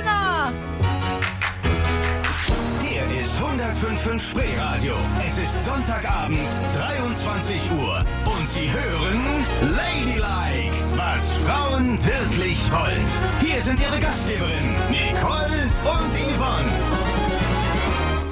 [3.42, 4.94] 105.5 Spreeradio.
[5.26, 6.38] Es ist Sonntagabend,
[6.76, 8.04] 23 Uhr.
[8.24, 9.20] Und Sie hören
[9.62, 13.04] Ladylike, was Frauen wirklich wollen.
[13.40, 16.72] Hier sind Ihre Gastgeberinnen, Nicole und Yvonne.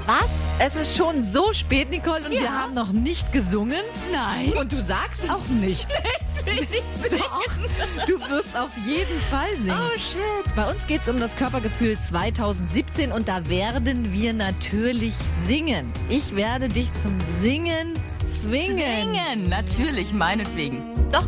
[0.07, 0.40] Was?
[0.63, 2.51] Es ist schon so spät, Nicole, und wir Ja.
[2.51, 3.81] haben noch nicht gesungen.
[4.13, 4.53] Nein.
[4.59, 5.87] Und du sagst auch nichts.
[6.37, 7.19] Ich will nicht singen.
[7.19, 9.79] Doch, du wirst auf jeden Fall singen.
[9.81, 10.55] Oh shit.
[10.55, 15.15] Bei uns geht es um das Körpergefühl 2017 und da werden wir natürlich
[15.47, 15.93] singen.
[16.11, 17.95] Ich werde dich zum Singen
[18.29, 18.77] zwingen.
[19.13, 20.83] Singen, natürlich, meinetwegen.
[21.11, 21.27] Doch,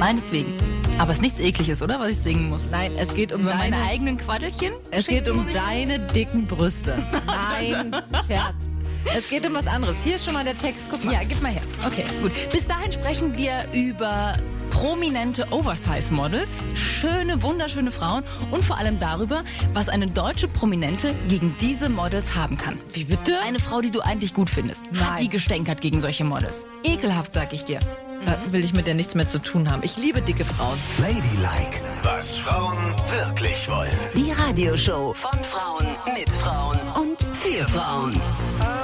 [0.00, 0.52] meinetwegen.
[0.98, 2.68] Aber es ist nichts Ekliges, oder, was ich singen muss?
[2.70, 4.72] Nein, es geht um Über meine deine, eigenen Quaddelchen?
[4.90, 7.04] es geht um deine dicken Brüste.
[7.26, 7.94] Nein,
[8.26, 8.70] Scherz.
[9.14, 10.02] Es geht um was anderes.
[10.02, 10.88] Hier ist schon mal der Text.
[10.90, 11.12] Guck mal.
[11.12, 11.62] Ja, gib mal her.
[11.86, 12.32] Okay, gut.
[12.50, 14.34] Bis dahin sprechen wir über
[14.74, 21.88] prominente Oversize-Models, schöne, wunderschöne Frauen und vor allem darüber, was eine deutsche Prominente gegen diese
[21.88, 22.78] Models haben kann.
[22.92, 23.38] Wie bitte?
[23.46, 25.04] Eine Frau, die du eigentlich gut findest, Nein.
[25.04, 26.66] hat die gestänkert gegen solche Models.
[26.82, 27.78] Ekelhaft, sag ich dir.
[28.26, 29.82] Da will ich mit dir nichts mehr zu tun haben.
[29.84, 30.78] Ich liebe dicke Frauen.
[30.98, 32.76] Ladylike, was Frauen
[33.10, 33.92] wirklich wollen.
[34.16, 38.14] Die Radioshow von Frauen mit Frauen und für Frauen.
[38.60, 38.83] I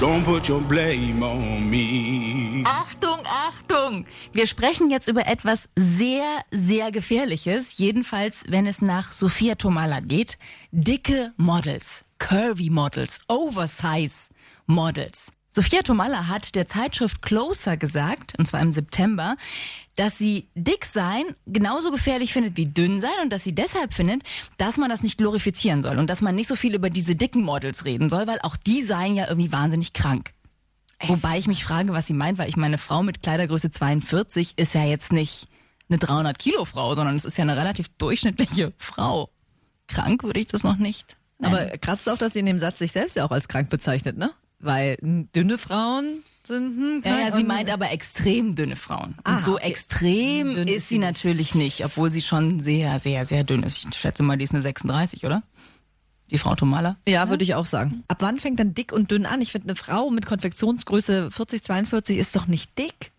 [0.00, 2.62] Don't put your blame on me.
[2.66, 4.04] Achtung, Achtung!
[4.34, 7.78] Wir sprechen jetzt über etwas sehr, sehr Gefährliches.
[7.78, 10.36] Jedenfalls, wenn es nach Sophia Tomala geht.
[10.70, 14.28] Dicke Models, Curvy Models, Oversize
[14.66, 15.32] Models.
[15.48, 19.38] Sophia Tomala hat der Zeitschrift Closer gesagt, und zwar im September,
[19.96, 24.22] dass sie dick sein genauso gefährlich findet wie dünn sein und dass sie deshalb findet,
[24.58, 27.42] dass man das nicht glorifizieren soll und dass man nicht so viel über diese dicken
[27.42, 30.32] Models reden soll, weil auch die seien ja irgendwie wahnsinnig krank.
[31.02, 34.74] Wobei ich mich frage, was sie meint, weil ich meine Frau mit Kleidergröße 42 ist
[34.74, 35.48] ja jetzt nicht
[35.88, 39.30] eine 300 Kilo Frau, sondern es ist ja eine relativ durchschnittliche Frau.
[39.88, 41.16] Krank würde ich das noch nicht.
[41.42, 43.68] Aber krass ist auch, dass sie in dem Satz sich selbst ja auch als krank
[43.68, 44.32] bezeichnet, ne?
[44.58, 46.76] Weil dünne Frauen sind.
[46.76, 49.16] Hm, Ja, ja, sie meint aber extrem dünne Frauen.
[49.24, 49.66] Ah, und so okay.
[49.68, 53.86] extrem Dünn ist sie natürlich nicht, obwohl sie schon sehr, sehr, sehr dünn ist.
[53.90, 55.42] Ich schätze mal, die ist eine 36, oder?
[56.30, 56.96] Die Frau Tomala?
[57.06, 58.02] Ja, würde ich auch sagen.
[58.08, 59.40] Ab wann fängt dann dick und dünn an?
[59.40, 63.12] Ich finde, eine Frau mit Konfektionsgröße 40, 42 ist doch nicht dick.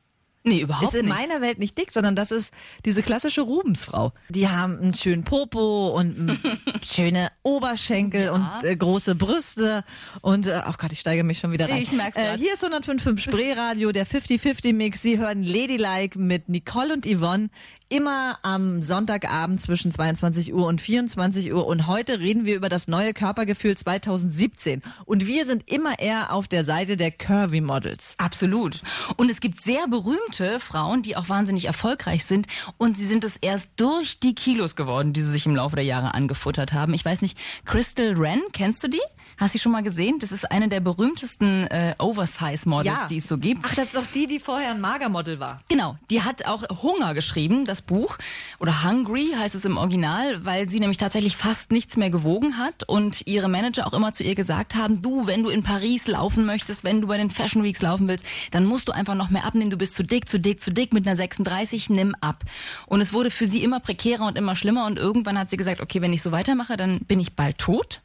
[0.48, 1.16] Nee, überhaupt ist in nicht.
[1.16, 2.54] meiner Welt nicht dick, sondern das ist
[2.86, 4.14] diese klassische Rubensfrau.
[4.30, 6.40] Die haben einen schönen Popo und
[6.86, 9.84] schöne Oberschenkel und äh, große Brüste
[10.22, 11.82] und äh, ach Gott, ich steige mich schon wieder rein.
[11.82, 12.38] Ich merk's äh.
[12.38, 15.02] Hier ist 105.5 Spreeradio, der 50-50 Mix.
[15.02, 17.50] Sie hören Ladylike mit Nicole und Yvonne
[17.90, 22.88] immer am Sonntagabend zwischen 22 Uhr und 24 Uhr und heute reden wir über das
[22.88, 28.16] neue Körpergefühl 2017 und wir sind immer eher auf der Seite der Curvy Models.
[28.18, 28.82] Absolut.
[29.16, 32.48] Und es gibt sehr berühmte Frauen, die auch wahnsinnig erfolgreich sind.
[32.78, 35.86] Und sie sind es erst durch die Kilos geworden, die sie sich im Laufe der
[35.86, 36.94] Jahre angefuttert haben.
[36.94, 39.02] Ich weiß nicht, Crystal Wren, kennst du die?
[39.38, 40.18] Hast du schon mal gesehen?
[40.18, 43.66] Das ist eine der berühmtesten äh, Oversize-Models, die es so gibt.
[43.68, 45.62] Ach, das ist doch die, die vorher ein Magermodel war.
[45.68, 48.18] Genau, die hat auch Hunger geschrieben, das Buch.
[48.60, 52.84] Oder Hungry heißt es im Original, weil sie nämlich tatsächlich fast nichts mehr gewogen hat
[52.86, 56.46] und ihre Manager auch immer zu ihr gesagt haben, du, wenn du in Paris laufen
[56.48, 59.46] möchtest, wenn du bei den Fashion Weeks laufen willst, dann musst du einfach noch mehr
[59.46, 59.70] abnehmen.
[59.70, 62.44] Du bist zu dick, zu dick, zu dick mit einer 36, nimm ab.
[62.88, 65.80] Und es wurde für sie immer prekärer und immer schlimmer und irgendwann hat sie gesagt,
[65.80, 68.02] okay, wenn ich so weitermache, dann bin ich bald tot.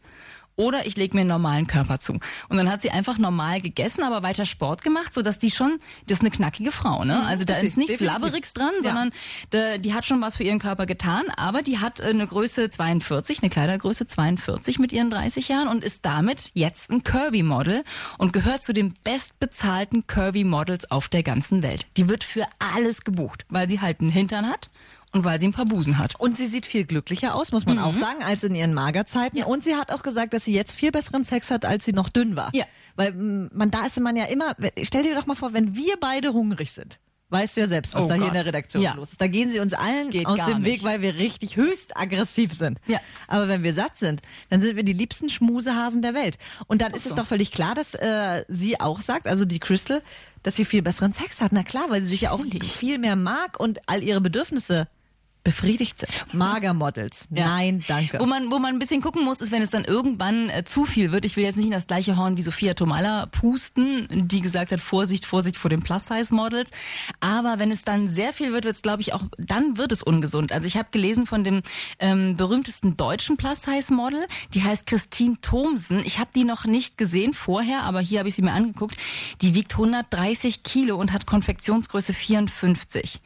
[0.57, 2.15] Oder ich lege mir einen normalen Körper zu.
[2.49, 6.19] Und dann hat sie einfach normal gegessen, aber weiter Sport gemacht, sodass die schon, das
[6.19, 7.25] ist eine knackige Frau, ne?
[7.27, 8.19] Also da das ist ist nicht definitiv.
[8.19, 8.91] Flabberigs dran, Ja.
[8.91, 9.11] sondern
[9.51, 12.69] da, die hat schon was für ihren Körper getan, aber die hat äh, eine Größe
[12.71, 17.83] 42, eine Kleidergröße 42 mit ihren 30 Jahren und ist damit jetzt ein Curvy-Model
[18.19, 21.87] und gehört zu den bestbezahlten Curvy-Models auf der ganzen Welt.
[21.97, 24.71] Die wird für alles gebucht, weil sie halt einen Hintern hat
[25.13, 26.19] und weil sie ein paar Busen hat.
[26.19, 27.83] Und sie sieht viel glücklicher aus, muss man Mhm.
[27.83, 29.43] auch sagen, als in ihren Magerzeiten.
[29.45, 32.09] Und sie hat auch gesagt, dass sie jetzt viel besseren Sex hat, als sie noch
[32.09, 32.51] dünn war.
[32.55, 32.65] Ja.
[32.97, 35.95] Weil m, man da ist man ja immer, stell dir doch mal vor, wenn wir
[36.01, 36.99] beide hungrig sind.
[37.31, 38.35] Weißt du ja selbst, was Oh da hier in Gott.
[38.37, 38.93] der Redaktion Ja.
[38.93, 39.21] los ist.
[39.23, 40.85] Da gehen sie uns allen Geht aus dem Weg, nicht.
[40.85, 42.79] weil wir richtig höchst aggressiv sind.
[42.87, 42.99] Ja.
[43.27, 44.21] Aber wenn wir satt sind,
[44.51, 46.37] dann sind wir die liebsten Schmusehasen der Welt.
[46.67, 47.17] Und dann ist, es so.
[47.17, 50.03] doch völlig klar, dass äh, sie auch sagt, also die Crystal,
[50.43, 51.53] dass sie viel besseren Sex hat.
[51.53, 54.87] Na klar, weil sie sich ja auch viel mehr mag und all ihre Bedürfnisse
[55.45, 56.11] befriedigt sind.
[56.33, 57.29] Magermodels.
[57.31, 57.47] Ja.
[57.47, 58.19] Nein, danke.
[58.19, 60.85] Wo man, wo man ein bisschen gucken muss, ist, wenn es dann irgendwann äh, zu
[60.85, 61.25] viel wird.
[61.25, 64.81] Ich will jetzt nicht in das gleiche Horn wie Sophia Tomala pusten, die gesagt hat,
[64.81, 66.71] Vorsicht, Vorsicht vor den Plus-Size-Models.
[67.21, 70.03] Aber wenn es dann sehr viel wird, wird es, glaube ich, auch, dann wird es
[70.03, 70.53] ungesund.
[70.53, 71.63] Also ich habe gelesen von dem
[71.99, 76.01] ähm, berühmtesten deutschen Plus-Size-Model, die heißt Christine Thomsen.
[76.05, 78.97] Ich habe die noch nicht gesehen vorher, aber hier habe ich sie mir angeguckt.
[79.41, 83.21] Die wiegt 130 Kilo und hat Konfektionsgröße 54.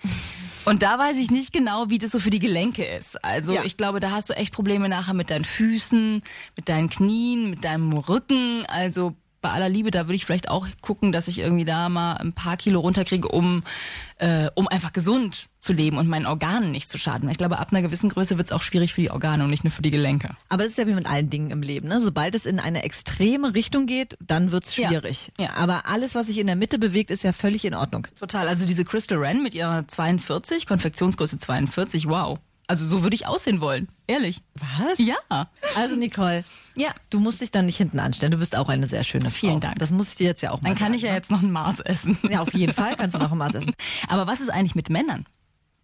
[0.66, 3.22] Und da weiß ich nicht genau, wie das so für die Gelenke ist.
[3.24, 3.64] Also Ja.
[3.64, 6.22] ich glaube, da hast du echt Probleme nachher mit deinen Füßen,
[6.56, 8.64] mit deinen Knien, mit deinem Rücken.
[8.68, 9.14] Also
[9.46, 12.32] bei aller Liebe, da würde ich vielleicht auch gucken, dass ich irgendwie da mal ein
[12.32, 13.62] paar Kilo runterkriege, um,
[14.18, 17.24] äh, um einfach gesund zu leben und meinen Organen nicht zu schaden.
[17.28, 19.50] Weil Ich glaube, ab einer gewissen Größe wird es auch schwierig für die Organe und
[19.50, 20.30] nicht nur für die Gelenke.
[20.48, 21.86] Aber es ist ja wie mit allen Dingen im Leben.
[21.88, 22.00] Ne?
[22.00, 24.88] Sobald es in eine extreme Richtung geht, dann wird's Ja.
[24.88, 25.30] schwierig.
[25.38, 25.50] Ja.
[25.54, 28.08] Aber alles, was sich in der Mitte bewegt, ist ja völlig in Ordnung.
[28.18, 28.48] Total.
[28.48, 32.38] Also diese Crystal Wren mit ihrer 42, Konfektionsgröße 42, wow.
[32.68, 33.88] Also so würde ich aussehen wollen.
[34.08, 34.40] Ehrlich.
[34.54, 34.98] Was?
[34.98, 35.16] Ja.
[35.76, 36.92] Also Nicole, Ja.
[37.10, 38.32] du musst dich dann nicht hinten anstellen.
[38.32, 39.38] Du bist auch eine sehr schöne Frau.
[39.38, 39.78] Vielen Dank.
[39.78, 41.42] Das muss ich dir jetzt ja auch mal Dann kann ich ja sagen, jetzt noch
[41.42, 42.18] ein Maß essen.
[42.22, 42.32] ne?
[42.32, 43.72] Ja, auf jeden Fall kannst du noch ein Maß essen.
[44.08, 45.26] Aber was ist eigentlich mit Männern?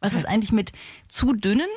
[0.00, 0.72] Was ist eigentlich mit
[1.08, 1.68] zu dünnen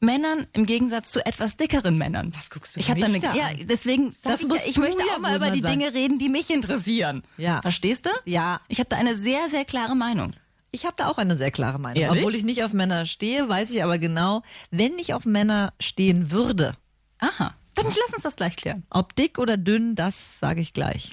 [0.00, 2.30] Männern im Gegensatz zu etwas dickeren Männern.
[2.36, 3.66] Was guckst du ich hab da mich eine, da Ja, an?
[3.66, 5.78] deswegen sag Das ich, ja, ich möchte ja auch mal über die sagen.
[5.78, 7.22] Dinge reden, die mich interessieren.
[7.38, 7.62] Ja.
[7.62, 8.10] Verstehst du?
[8.26, 8.60] Ja.
[8.68, 10.32] Ich habe da eine sehr, sehr klare Meinung.
[10.74, 12.02] Ich habe da auch eine sehr klare Meinung.
[12.02, 12.20] Ehrlich?
[12.20, 16.32] Obwohl ich nicht auf Männer stehe, weiß ich aber genau, wenn ich auf Männer stehen
[16.32, 16.72] würde,
[17.20, 17.54] Aha.
[17.76, 18.82] Dann lass uns das gleich klären.
[18.90, 21.12] ob dick oder dünn, das sage ich gleich.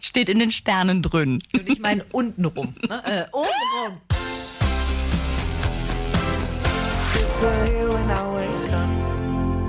[0.00, 1.42] Steht in den Sternen drin.
[1.54, 2.74] Und ich meine untenrum.
[2.86, 3.02] Ne?
[3.04, 4.00] Äh, obenrum.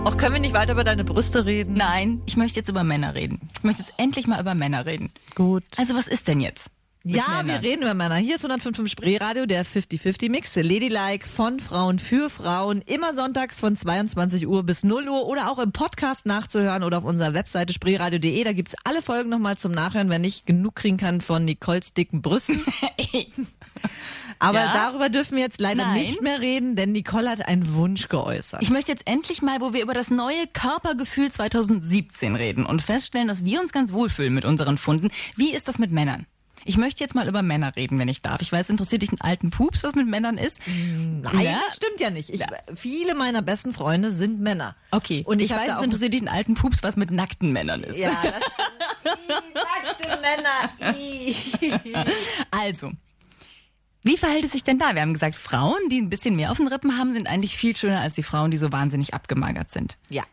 [0.03, 1.73] Auch können wir nicht weiter über deine Brüste reden?
[1.75, 3.39] Nein, ich möchte jetzt über Männer reden.
[3.55, 5.09] Ich möchte jetzt endlich mal über Männer reden.
[5.35, 5.63] Gut.
[5.77, 6.69] Also was ist denn jetzt?
[7.03, 8.17] Ja, wir reden über Männer.
[8.17, 10.55] Hier ist 105.5 Spreeradio, der 50-50-Mix.
[10.57, 12.83] Ladylike von Frauen für Frauen.
[12.85, 17.03] Immer sonntags von 22 Uhr bis 0 Uhr oder auch im Podcast nachzuhören oder auf
[17.03, 18.43] unserer Webseite spreeradio.de.
[18.43, 22.21] Da gibt's alle Folgen nochmal zum Nachhören, wenn ich genug kriegen kann von Nicoles dicken
[22.21, 22.61] Brüsten.
[24.37, 24.71] Aber Ja?
[24.73, 25.93] darüber dürfen wir jetzt leider Nein.
[26.01, 28.61] nicht mehr reden, denn Nicole hat einen Wunsch geäußert.
[28.61, 33.27] Ich möchte jetzt endlich mal, wo wir über das neue Körpergefühl 2017 reden und feststellen,
[33.27, 35.09] dass wir uns ganz wohlfühlen mit unseren Funden.
[35.35, 36.27] Wie ist das mit Männern?
[36.65, 38.41] Ich möchte jetzt mal über Männer reden, wenn ich darf.
[38.41, 40.60] Ich weiß, interessiert dich einen alten Pups, was mit Männern ist?
[40.67, 41.60] Nein, Ja?
[41.65, 42.30] das stimmt ja nicht.
[42.30, 42.41] Ich,
[42.76, 44.76] Viele meiner besten Freunde sind Männer.
[44.91, 47.84] Okay, Und ich, ich weiß, es interessiert dich einen alten Pups, was mit nackten Männern
[47.84, 47.97] ist.
[47.97, 49.19] Ja, das stimmt.
[49.28, 52.06] Die nackten Männer.
[52.52, 52.91] Also,
[54.04, 54.93] wie verhält es sich denn da?
[54.95, 57.76] Wir haben gesagt, Frauen, die ein bisschen mehr auf den Rippen haben, sind eigentlich viel
[57.76, 59.97] schöner als die Frauen, die so wahnsinnig abgemagert sind.
[60.10, 60.24] Ja.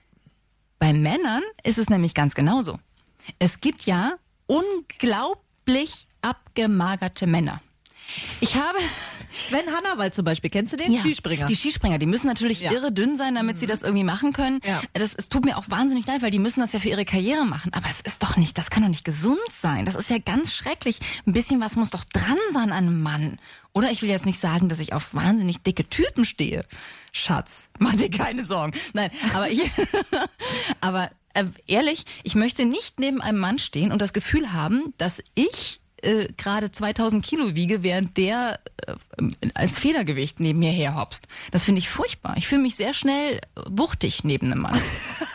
[0.79, 2.79] Bei Männern ist es nämlich ganz genauso.
[3.39, 4.13] Es gibt ja
[4.47, 5.45] unglaublich
[6.23, 7.61] abgemagerte Männer.
[8.41, 8.79] Ich habe
[9.47, 10.99] Sven Hannawald zum Beispiel, kennst du den?
[10.99, 11.47] Skispringer.
[11.47, 12.71] Die Skispringer, die müssen natürlich Ja.
[12.71, 12.77] Mhm.
[12.77, 14.61] irre dünn sein, damit sie das irgendwie machen können.
[14.65, 14.81] Ja.
[14.95, 17.45] Das, es tut mir auch wahnsinnig leid, weil die müssen das ja für ihre Karriere
[17.45, 17.73] machen.
[17.75, 19.85] Aber es ist doch nicht, das kann doch nicht gesund sein.
[19.85, 20.99] Das ist ja ganz schrecklich.
[21.27, 23.39] Ein bisschen was muss doch dran sein an einem Mann.
[23.75, 26.65] Oder ich will jetzt nicht sagen, dass ich auf wahnsinnig dicke Typen stehe.
[27.13, 28.73] Schatz, mach dir keine Sorgen.
[28.95, 29.71] Nein, aber ich,
[30.81, 35.23] aber äh, ehrlich, ich möchte nicht neben einem Mann stehen und das Gefühl haben, dass
[35.35, 38.95] ich äh, gerade 2000 Kilo wiege, während der äh,
[39.55, 41.27] als Federgewicht neben mir herhopst.
[41.51, 42.37] Das finde ich furchtbar.
[42.37, 44.75] Ich fühle mich sehr schnell äh, wuchtig neben einem Mann.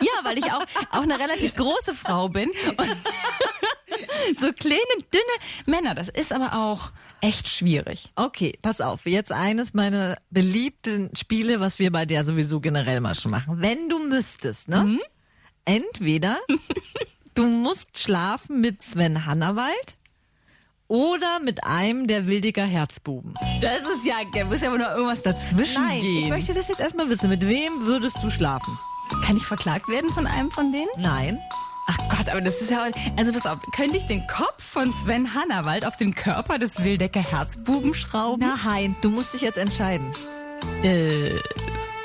[0.00, 2.48] ja, weil ich auch, auch eine relativ große Frau bin.
[2.48, 2.96] Und
[4.40, 4.80] so kleine,
[5.12, 5.22] dünne
[5.66, 8.10] Männer, das ist aber auch echt schwierig.
[8.16, 9.06] Okay, pass auf.
[9.06, 13.60] Jetzt eines meiner beliebten Spiele, was wir bei der sowieso generell mal schon machen.
[13.60, 14.84] Wenn du müsstest, ne?
[14.84, 15.00] Mhm.
[15.64, 16.38] Entweder
[17.34, 19.96] du musst schlafen mit Sven Hannawald
[20.88, 23.34] oder mit einem der Wildiger Herzbuben.
[23.60, 26.24] Das ist ja, da muss ja aber noch irgendwas dazwischen Nein, gehen.
[26.24, 27.28] ich möchte das jetzt erstmal wissen.
[27.30, 28.78] Mit wem würdest du schlafen?
[29.24, 30.88] Kann ich verklagt werden von einem von denen?
[30.96, 31.38] Nein.
[31.86, 32.88] Ach Gott, aber das ist ja.
[33.16, 37.20] Also pass auf, könnte ich den Kopf von Sven Hannawald auf den Körper des Wildecker
[37.20, 38.40] Herzbuben schrauben?
[38.64, 40.10] Nein, du musst dich jetzt entscheiden.
[40.82, 41.38] Äh,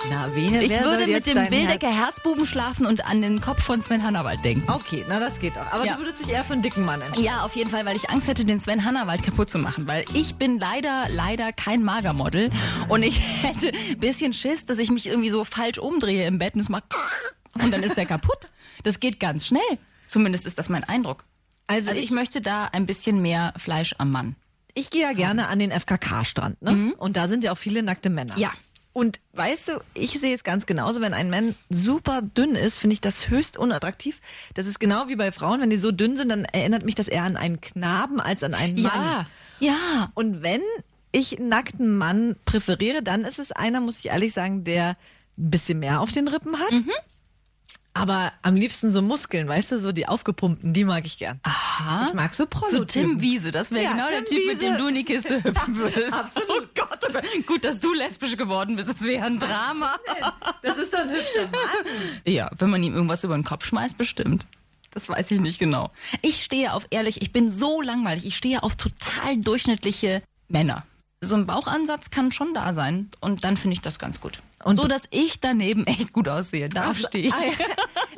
[0.09, 3.81] Na, wen, ich würde mit dem dein Wildecker Herzbuben schlafen und an den Kopf von
[3.81, 4.71] Sven Hannawald denken.
[4.71, 5.65] Okay, na das geht doch.
[5.71, 5.93] Aber Ja.
[5.95, 7.23] du würdest dich eher für einen dicken Mann entscheiden.
[7.23, 9.87] Ja, auf jeden Fall, weil ich Angst hätte, den Sven Hannawald kaputt zu machen.
[9.87, 12.49] Weil ich bin leider, leider kein Magermodel.
[12.87, 16.55] Und ich hätte ein bisschen Schiss, dass ich mich irgendwie so falsch umdrehe im Bett
[16.55, 16.85] und es macht
[17.61, 18.39] und dann ist der kaputt.
[18.83, 19.61] Das geht ganz schnell.
[20.07, 21.25] Zumindest ist das mein Eindruck.
[21.67, 24.35] Also, Also ich, ich möchte da ein bisschen mehr Fleisch am Mann.
[24.73, 26.93] ich gehe ja gerne an den FKK-Strand, ne?
[26.97, 28.35] Und da sind ja auch viele nackte Männer.
[28.37, 28.51] Ja.
[28.91, 32.95] Und weißt du, ich sehe es ganz genauso, wenn ein Mann super dünn ist, finde
[32.95, 34.19] ich das höchst unattraktiv.
[34.55, 37.07] Das ist genau wie bei Frauen, wenn die so dünn sind, dann erinnert mich das
[37.07, 38.91] eher an einen Knaben als an einen Mann.
[38.91, 39.27] Ja,
[39.59, 40.11] ja.
[40.15, 40.61] Und wenn
[41.11, 44.97] ich einen nackten Mann präferiere, dann ist es einer, muss ich ehrlich sagen, der
[45.37, 46.71] ein bisschen mehr auf den Rippen hat.
[46.71, 46.91] Mhm.
[47.99, 51.39] Aber am liebsten so Muskeln, weißt du, so die aufgepumpten, die mag ich gern.
[51.43, 52.05] Aha.
[52.07, 52.85] Ich mag so So Prollo.
[52.85, 54.71] Tim Wiese, das wäre Ja, genau der Tim Typ, mit Wiese.
[54.71, 56.13] dem du in die Kiste hüpfen würdest.
[56.13, 56.49] absolut.
[56.49, 57.23] Oh Gott, oh Gott.
[57.45, 59.95] Gut, dass du lesbisch geworden bist, das wäre ein Drama.
[60.61, 61.93] Das ist doch ein hübscher Mann.
[62.25, 64.45] Ja, wenn man ihm irgendwas über den Kopf schmeißt, bestimmt.
[64.91, 65.91] Das weiß ich nicht genau.
[66.21, 70.83] Ich stehe auf, ehrlich, ich bin so langweilig, ich stehe auf total durchschnittliche Männer.
[71.21, 74.39] So ein Bauchansatz kann schon da sein und dann finde ich das ganz gut.
[74.63, 76.69] Und so, dass ich daneben echt gut aussehe.
[76.69, 77.33] Da stehe ich.
[77.33, 77.37] Ah.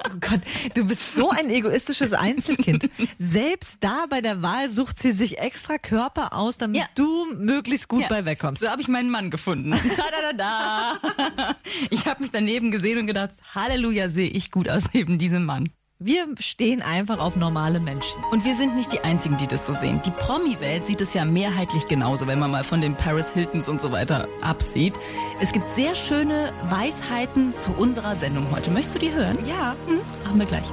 [0.08, 0.42] Oh Gott,
[0.74, 2.90] du bist so ein egoistisches Einzelkind.
[3.18, 6.86] Selbst da bei der Wahl sucht sie sich extra Körper aus, damit Ja.
[6.96, 8.60] du möglichst gut Ja, bei wegkommst.
[8.62, 9.72] So habe ich meinen Mann gefunden.
[9.96, 11.56] Tada, da.
[11.92, 15.70] Ich habe mich daneben gesehen und gedacht, Halleluja, sehe ich gut aus neben diesem Mann.
[16.04, 18.24] Wir stehen einfach auf normale Menschen.
[18.32, 20.02] Und wir sind nicht die Einzigen, die das so sehen.
[20.04, 23.80] Die Promi-Welt sieht es ja mehrheitlich genauso, wenn man mal von den Paris Hiltons und
[23.80, 24.96] so weiter absieht.
[25.40, 28.72] Es gibt sehr schöne Weisheiten zu unserer Sendung heute.
[28.72, 29.38] Möchtest du die hören?
[29.46, 29.76] Ja.
[29.86, 30.64] Hm, machen wir gleich.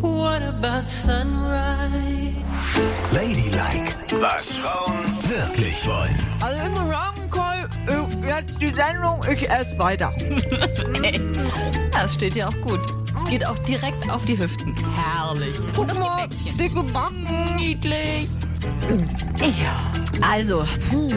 [0.00, 2.30] What about sunrise?
[3.12, 4.94] Ladylike, was Frauen
[5.28, 6.16] wirklich wollen.
[6.40, 6.80] Also ich muss
[8.26, 10.12] jetzt die Sendung, ich esse weiter.
[11.92, 12.80] Das steht ja auch gut.
[13.18, 14.74] Es geht auch direkt auf die Hüften.
[14.96, 15.56] Herrlich.
[15.76, 16.56] Und auf mal, die Bäckchen.
[16.56, 17.56] dicke Backen.
[17.56, 18.28] Niedlich.
[19.38, 19.92] Ja.
[20.26, 21.08] Also, puh.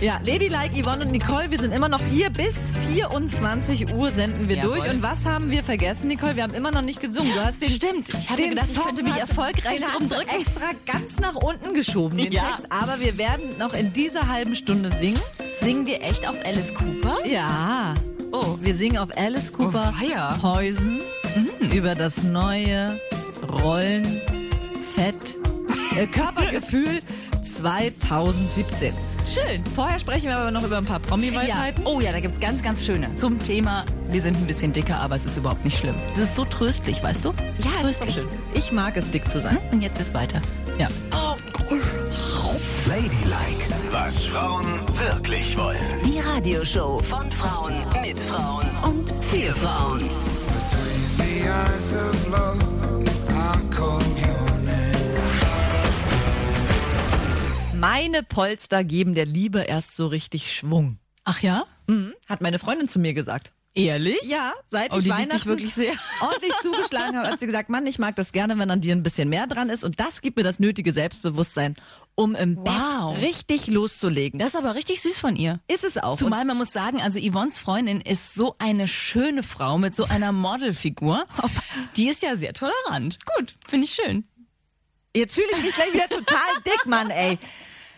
[0.00, 2.30] Ja, Ladylike, Yvonne und Nicole, wir sind immer noch hier.
[2.30, 2.56] Bis
[2.92, 4.78] 24 Uhr senden wir Jawohl.
[4.78, 4.90] durch.
[4.90, 6.36] Und was haben wir vergessen, Nicole?
[6.36, 7.32] Wir haben immer noch nicht gesungen.
[7.34, 8.08] Du hast den, Stimmt.
[8.10, 10.40] Ich hatte den gedacht, ich Song könnte mich hast- erfolgreich den hast drücken.
[10.40, 12.42] extra ganz nach unten geschoben, den Ja.
[12.48, 12.66] Text.
[12.70, 15.20] Aber wir werden noch in dieser halben Stunde singen.
[15.62, 17.18] Singen wir echt auf Alice Cooper?
[17.26, 17.94] Ja.
[18.32, 18.56] Oh.
[18.60, 20.42] Wir singen auf Alice Cooper Oh.
[20.42, 21.00] Häusen
[21.72, 22.98] über das neue
[23.62, 24.04] Rollen,
[24.94, 25.14] Fett,
[25.96, 27.00] äh, Körpergefühl
[27.44, 28.92] 2017.
[29.26, 29.62] Schön.
[29.76, 31.06] Vorher sprechen wir aber noch über ein paar Ja.
[31.08, 31.86] Promi-Weisheiten.
[31.86, 33.14] Oh ja, da gibt's ganz, ganz schöne.
[33.16, 35.94] Zum Thema, wir sind ein bisschen dicker, aber es ist überhaupt nicht schlimm.
[36.16, 37.28] Das ist so tröstlich, weißt du?
[37.28, 38.14] Ja, es ist tröstlich.
[38.16, 38.28] schön.
[38.54, 39.58] Ich mag es, dick zu sein.
[39.70, 40.40] Und jetzt ist weiter.
[40.78, 40.88] Ja.
[42.86, 44.66] Ladylike, was Frauen
[44.98, 45.78] wirklich wollen.
[46.04, 50.00] Die Radioshow von Frauen mit Frauen und für Frauen.
[51.18, 52.58] The eyes of love,
[53.30, 54.92] I call your name.
[57.74, 60.98] Meine Polster geben der Liebe erst so richtig Schwung.
[61.22, 61.64] Ach ja?
[61.86, 62.14] Mhm.
[62.28, 63.52] Hat meine Freundin zu mir gesagt.
[63.74, 64.18] Ehrlich?
[64.24, 65.94] Ja, seit Oh, ich Weihnachten wirklich sehr.
[66.20, 69.02] ordentlich zugeschlagen habe, hat sie gesagt, Mann, ich mag das gerne, wenn an dir ein
[69.02, 71.76] bisschen mehr dran ist und das gibt mir das nötige Selbstbewusstsein,
[72.14, 73.14] um im Wow.
[73.14, 74.38] Bett richtig loszulegen.
[74.38, 75.58] Das ist aber richtig süß von ihr.
[75.68, 76.18] ist es auch.
[76.18, 80.32] Zumal man muss sagen, also Yvonnes Freundin ist so eine schöne Frau mit so einer
[80.32, 81.24] Modelfigur.
[81.96, 83.18] Die ist ja sehr tolerant.
[83.38, 84.26] Gut, finde ich schön.
[85.16, 87.38] Jetzt fühle ich mich gleich wieder total dick, Mann, ey.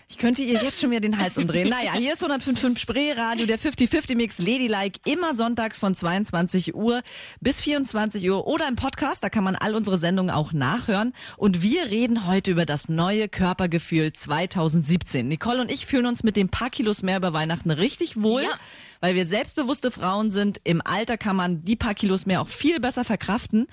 [0.09, 1.69] Ich könnte ihr jetzt schon wieder den Hals umdrehen.
[1.69, 7.03] Naja, hier ist 105.5 Spree Radio, der 50-50 Mix Ladylike, immer sonntags von 22 Uhr
[7.41, 11.15] bis 24 Uhr oder im Podcast, da kann man all unsere Sendungen auch nachhören.
[11.37, 15.27] Und wir reden heute über das neue Körpergefühl 2017.
[15.27, 18.43] Nicole und ich fühlen uns mit dem paar Kilos mehr über Weihnachten richtig wohl.
[18.43, 18.51] Ja.
[19.05, 20.63] Weil wir selbstbewusste Frauen sind.
[20.65, 23.67] Im Alter kann man die paar Kilos mehr auch viel besser verkraften.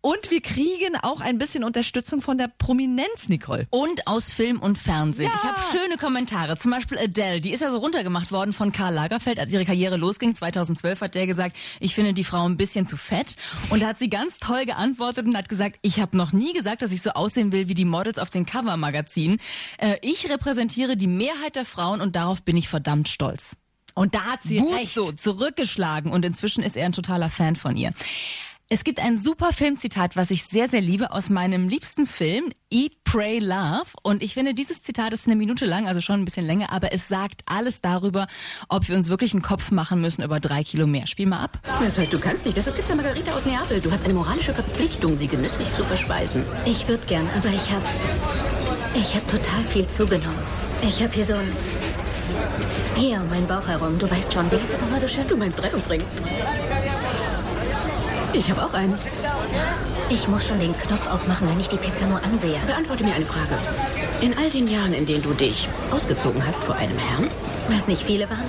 [0.00, 3.66] Und wir kriegen auch ein bisschen Unterstützung von der Prominenz, Nicole.
[3.68, 5.28] Und aus Film und Fernsehen.
[5.28, 5.34] Ja.
[5.36, 6.56] Ich habe schöne Kommentare.
[6.56, 9.98] Zum Beispiel Adele, die ist ja so runtergemacht worden von Karl Lagerfeld, als ihre Karriere
[9.98, 10.34] losging.
[10.34, 13.36] 2012 hat der gesagt, ich finde die Frau ein bisschen zu fett.
[13.68, 16.80] Und da hat sie ganz toll geantwortet und hat gesagt, ich habe noch nie gesagt,
[16.80, 19.38] dass ich so aussehen will wie die Models auf den Cover-Magazinen.
[19.76, 23.54] Äh, ich repräsentiere die Mehrheit der Frauen und darauf bin ich verdammt stolz.
[23.98, 24.94] Und da hat sie Gut recht.
[24.94, 27.92] so, zurückgeschlagen und inzwischen ist er ein totaler Fan von ihr.
[28.70, 32.92] Es gibt ein super Filmzitat, was ich sehr, sehr liebe, aus meinem liebsten Film, Eat,
[33.02, 33.86] Pray, Love.
[34.02, 36.92] Und ich finde, dieses Zitat ist eine Minute lang, also schon ein bisschen länger, aber
[36.92, 38.26] es sagt alles darüber,
[38.68, 41.06] ob wir uns wirklich einen Kopf machen müssen über drei Kilo mehr.
[41.06, 41.58] Spiel mal ab.
[41.80, 42.58] Das heißt, du kannst nicht.
[42.58, 43.80] Das ist Pizza Margarita aus Neapel.
[43.80, 46.44] Du hast eine moralische Verpflichtung, sie genüsslich zu verspeisen.
[46.66, 47.84] Ich würde gern, aber ich habe
[48.94, 50.38] ich habe total viel zugenommen.
[50.82, 51.48] Ich habe hier so ein
[52.98, 53.98] hier um meinen Bauch herum.
[53.98, 55.26] Du weißt schon, wie heißt das nochmal so schön?
[55.28, 56.02] Du meinst Rettungsring?
[58.32, 58.94] Ich habe auch einen.
[60.10, 62.58] Ich muss schon den Knopf aufmachen, wenn ich die Pizza nur ansehe.
[62.66, 63.56] Beantworte mir eine Frage.
[64.20, 67.28] In all den Jahren, in denen du dich ausgezogen hast vor einem Herrn,
[67.68, 68.44] Was nicht viele waren?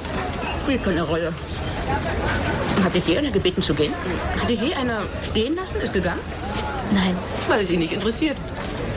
[0.64, 1.34] spielt keine Rolle.
[2.84, 3.94] Hat dich je einer gebeten zu gehen?
[4.40, 6.22] Hat dich je einer stehen lassen, ist gegangen?
[6.92, 7.18] Nein.
[7.48, 8.38] Weil es ihn nicht interessiert.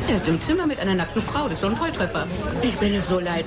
[0.08, 1.44] Er ist im Zimmer mit einer nackten Frau.
[1.44, 2.26] Das ist doch ein Volltreffer.
[2.62, 3.44] Ich bin es so leid.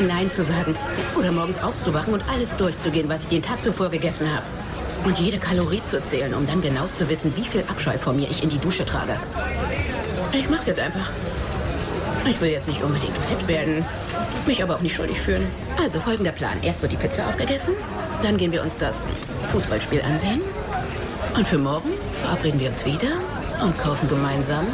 [0.00, 0.74] Nein zu sagen.
[1.18, 4.44] Oder morgens aufzuwachen und alles durchzugehen, was ich den Tag zuvor gegessen habe.
[5.04, 8.28] Und jede Kalorie zu zählen, um dann genau zu wissen, wie viel Abscheu vor mir
[8.30, 9.16] ich in die Dusche trage.
[10.32, 11.10] Ich mach's jetzt einfach.
[12.26, 13.84] Ich will jetzt nicht unbedingt fett werden,
[14.46, 15.46] mich aber auch nicht schuldig fühlen.
[15.82, 16.62] Also folgender Plan.
[16.62, 17.74] Erst wird die Pizza aufgegessen,
[18.22, 18.94] dann gehen wir uns das
[19.52, 20.40] Fußballspiel ansehen.
[21.36, 21.90] Und für morgen
[22.22, 23.12] verabreden wir uns wieder
[23.62, 24.66] und kaufen gemeinsam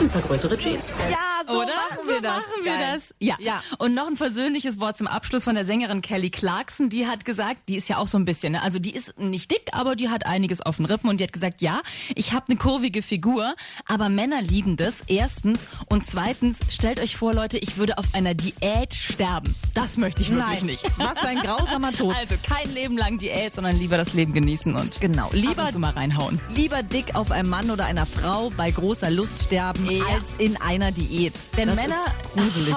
[0.00, 0.90] ein paar größere Jeans.
[1.10, 1.66] Ja, so Oder?
[1.66, 2.36] machen so wir das.
[2.36, 2.90] machen wir Geil.
[2.94, 3.14] das.
[3.18, 3.36] Ja.
[3.40, 3.62] Ja.
[3.78, 6.88] Und noch ein versöhnliches Wort zum Abschluss von der Sängerin Kelly Clarkson.
[6.90, 8.62] Die hat gesagt, die ist ja auch so ein bisschen, ne?
[8.62, 11.32] also die ist nicht dick, aber die hat einiges auf den Rippen und die hat
[11.32, 11.80] gesagt, ja,
[12.14, 13.54] ich habe eine kurvige Figur,
[13.86, 15.02] aber Männer lieben das.
[15.06, 19.54] Erstens und zweitens, stellt euch vor, Leute, ich würde auf einer Diät sterben.
[19.74, 20.66] Das möchte ich wirklich Nein.
[20.66, 20.84] nicht.
[20.98, 22.14] Was für ein grausamer Tod.
[22.16, 25.26] Also kein Leben lang Diät, sondern lieber das Leben genießen und Genau.
[25.26, 26.40] ab Lieber, zu mal reinhauen.
[26.54, 30.04] lieber dick auf einem Mann oder einer Frau bei großer Lust sterben, Ja.
[30.06, 31.34] als in einer Diät.
[31.56, 32.04] Denn Das Männer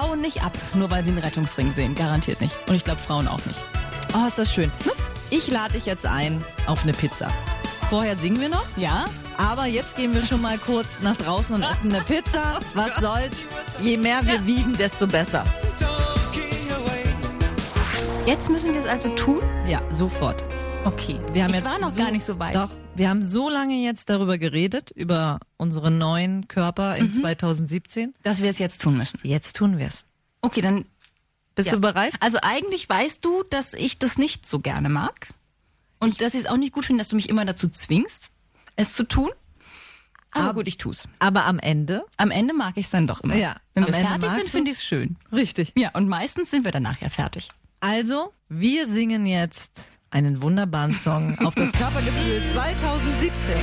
[0.00, 1.94] hauen nicht ab, nur weil sie einen Rettungsring sehen.
[1.94, 2.54] Garantiert nicht.
[2.68, 3.58] Und ich glaube Frauen auch nicht.
[4.14, 4.70] Oh, ist das schön.
[5.30, 7.28] Ich lade dich jetzt ein auf eine Pizza.
[7.88, 9.04] Vorher singen wir noch, Ja?
[9.38, 12.60] aber jetzt gehen wir schon mal kurz nach draußen und essen eine Pizza.
[12.74, 13.36] Was soll's?
[13.80, 15.44] Je mehr wir wiegen, desto besser.
[18.26, 19.42] Jetzt müssen wir es also tun?
[19.66, 20.44] Ja, sofort.
[20.84, 21.20] Okay.
[21.32, 22.54] Wir haben ich jetzt war noch so, gar nicht so weit.
[22.54, 27.04] Doch, wir haben so lange jetzt darüber geredet, über unsere neuen Körper Mhm.
[27.06, 28.14] in 2017.
[28.22, 29.18] Dass wir es jetzt tun müssen.
[29.22, 30.06] Jetzt tun wir's.
[30.40, 30.84] Okay, dann
[31.54, 31.74] Bist Ja.
[31.74, 32.14] du bereit?
[32.20, 35.28] Also eigentlich weißt du, dass ich das nicht so gerne mag.
[35.98, 38.30] Und dass ich es auch nicht gut finde, dass du mich immer dazu zwingst,
[38.76, 39.28] es zu tun.
[40.30, 41.06] Aber gut, ich tu's.
[41.18, 43.34] Aber am Ende, Am Ende mag ich es dann doch immer.
[43.36, 45.16] Ja, Wenn wir Ende fertig sind, finde ich es schön.
[45.30, 45.72] richtig.
[45.76, 47.50] Ja, und meistens sind wir danach ja fertig.
[47.80, 49.78] Also, wir singen jetzt
[50.12, 53.56] einen wunderbaren Song auf das Körpergefühl 2017.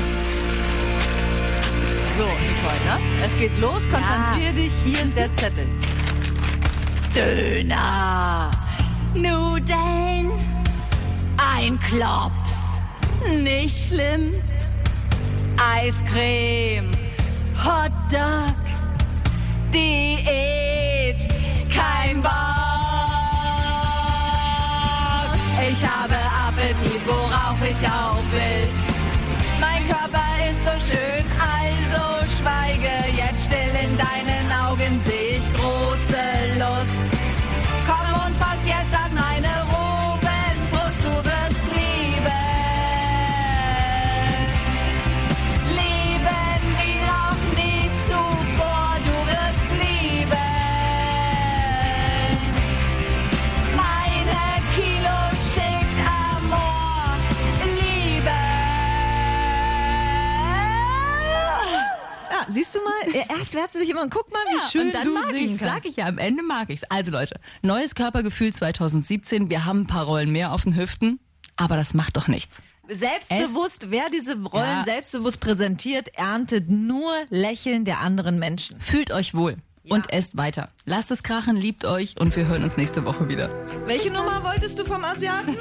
[2.17, 2.99] So, Nicole, ne?
[3.25, 5.67] Es geht los, konzentrier dich, hier ist der Zettel.
[7.15, 8.51] Döner,
[9.13, 10.31] Nudeln,
[11.55, 12.77] ein Klops,
[13.41, 14.33] nicht schlimm.
[15.75, 16.89] Eiscreme,
[17.63, 18.55] Hotdog,
[19.73, 21.27] Diät,
[21.73, 22.58] kein Bock.
[25.67, 26.15] Ich habe
[26.47, 28.67] Appetit, worauf ich auch will.
[29.59, 35.18] Mein Körper ist so schön, also schweige jetzt still in deinen Augen, seh
[62.71, 62.79] siehst du
[63.19, 65.25] mal, erst wehrt sie sich immer und guck mal, wie schön und dann du mag
[65.29, 65.63] singen kannst.
[65.63, 66.83] sag ich ja, am Ende mag ich's.
[66.85, 69.49] Also Leute, neues Körpergefühl 2017.
[69.49, 71.19] Wir haben ein paar Rollen mehr auf den Hüften,
[71.55, 72.61] aber das macht doch nichts.
[72.87, 74.83] Selbstbewusst, wer diese Rollen Ja.
[74.83, 78.79] selbstbewusst präsentiert, erntet nur Lächeln der anderen Menschen.
[78.81, 79.57] Fühlt euch wohl
[79.87, 80.69] und esst weiter.
[80.85, 83.49] Lasst es krachen, liebt euch und wir hören uns nächste Woche wieder.
[83.85, 85.55] Welche Nummer wolltest du vom Asiaten?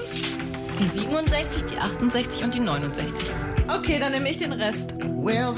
[0.79, 3.27] Die 67, die 68 und die 69.
[3.69, 4.95] Okay, dann nehme ich den Rest.
[5.03, 5.55] Well,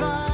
[0.00, 0.27] love.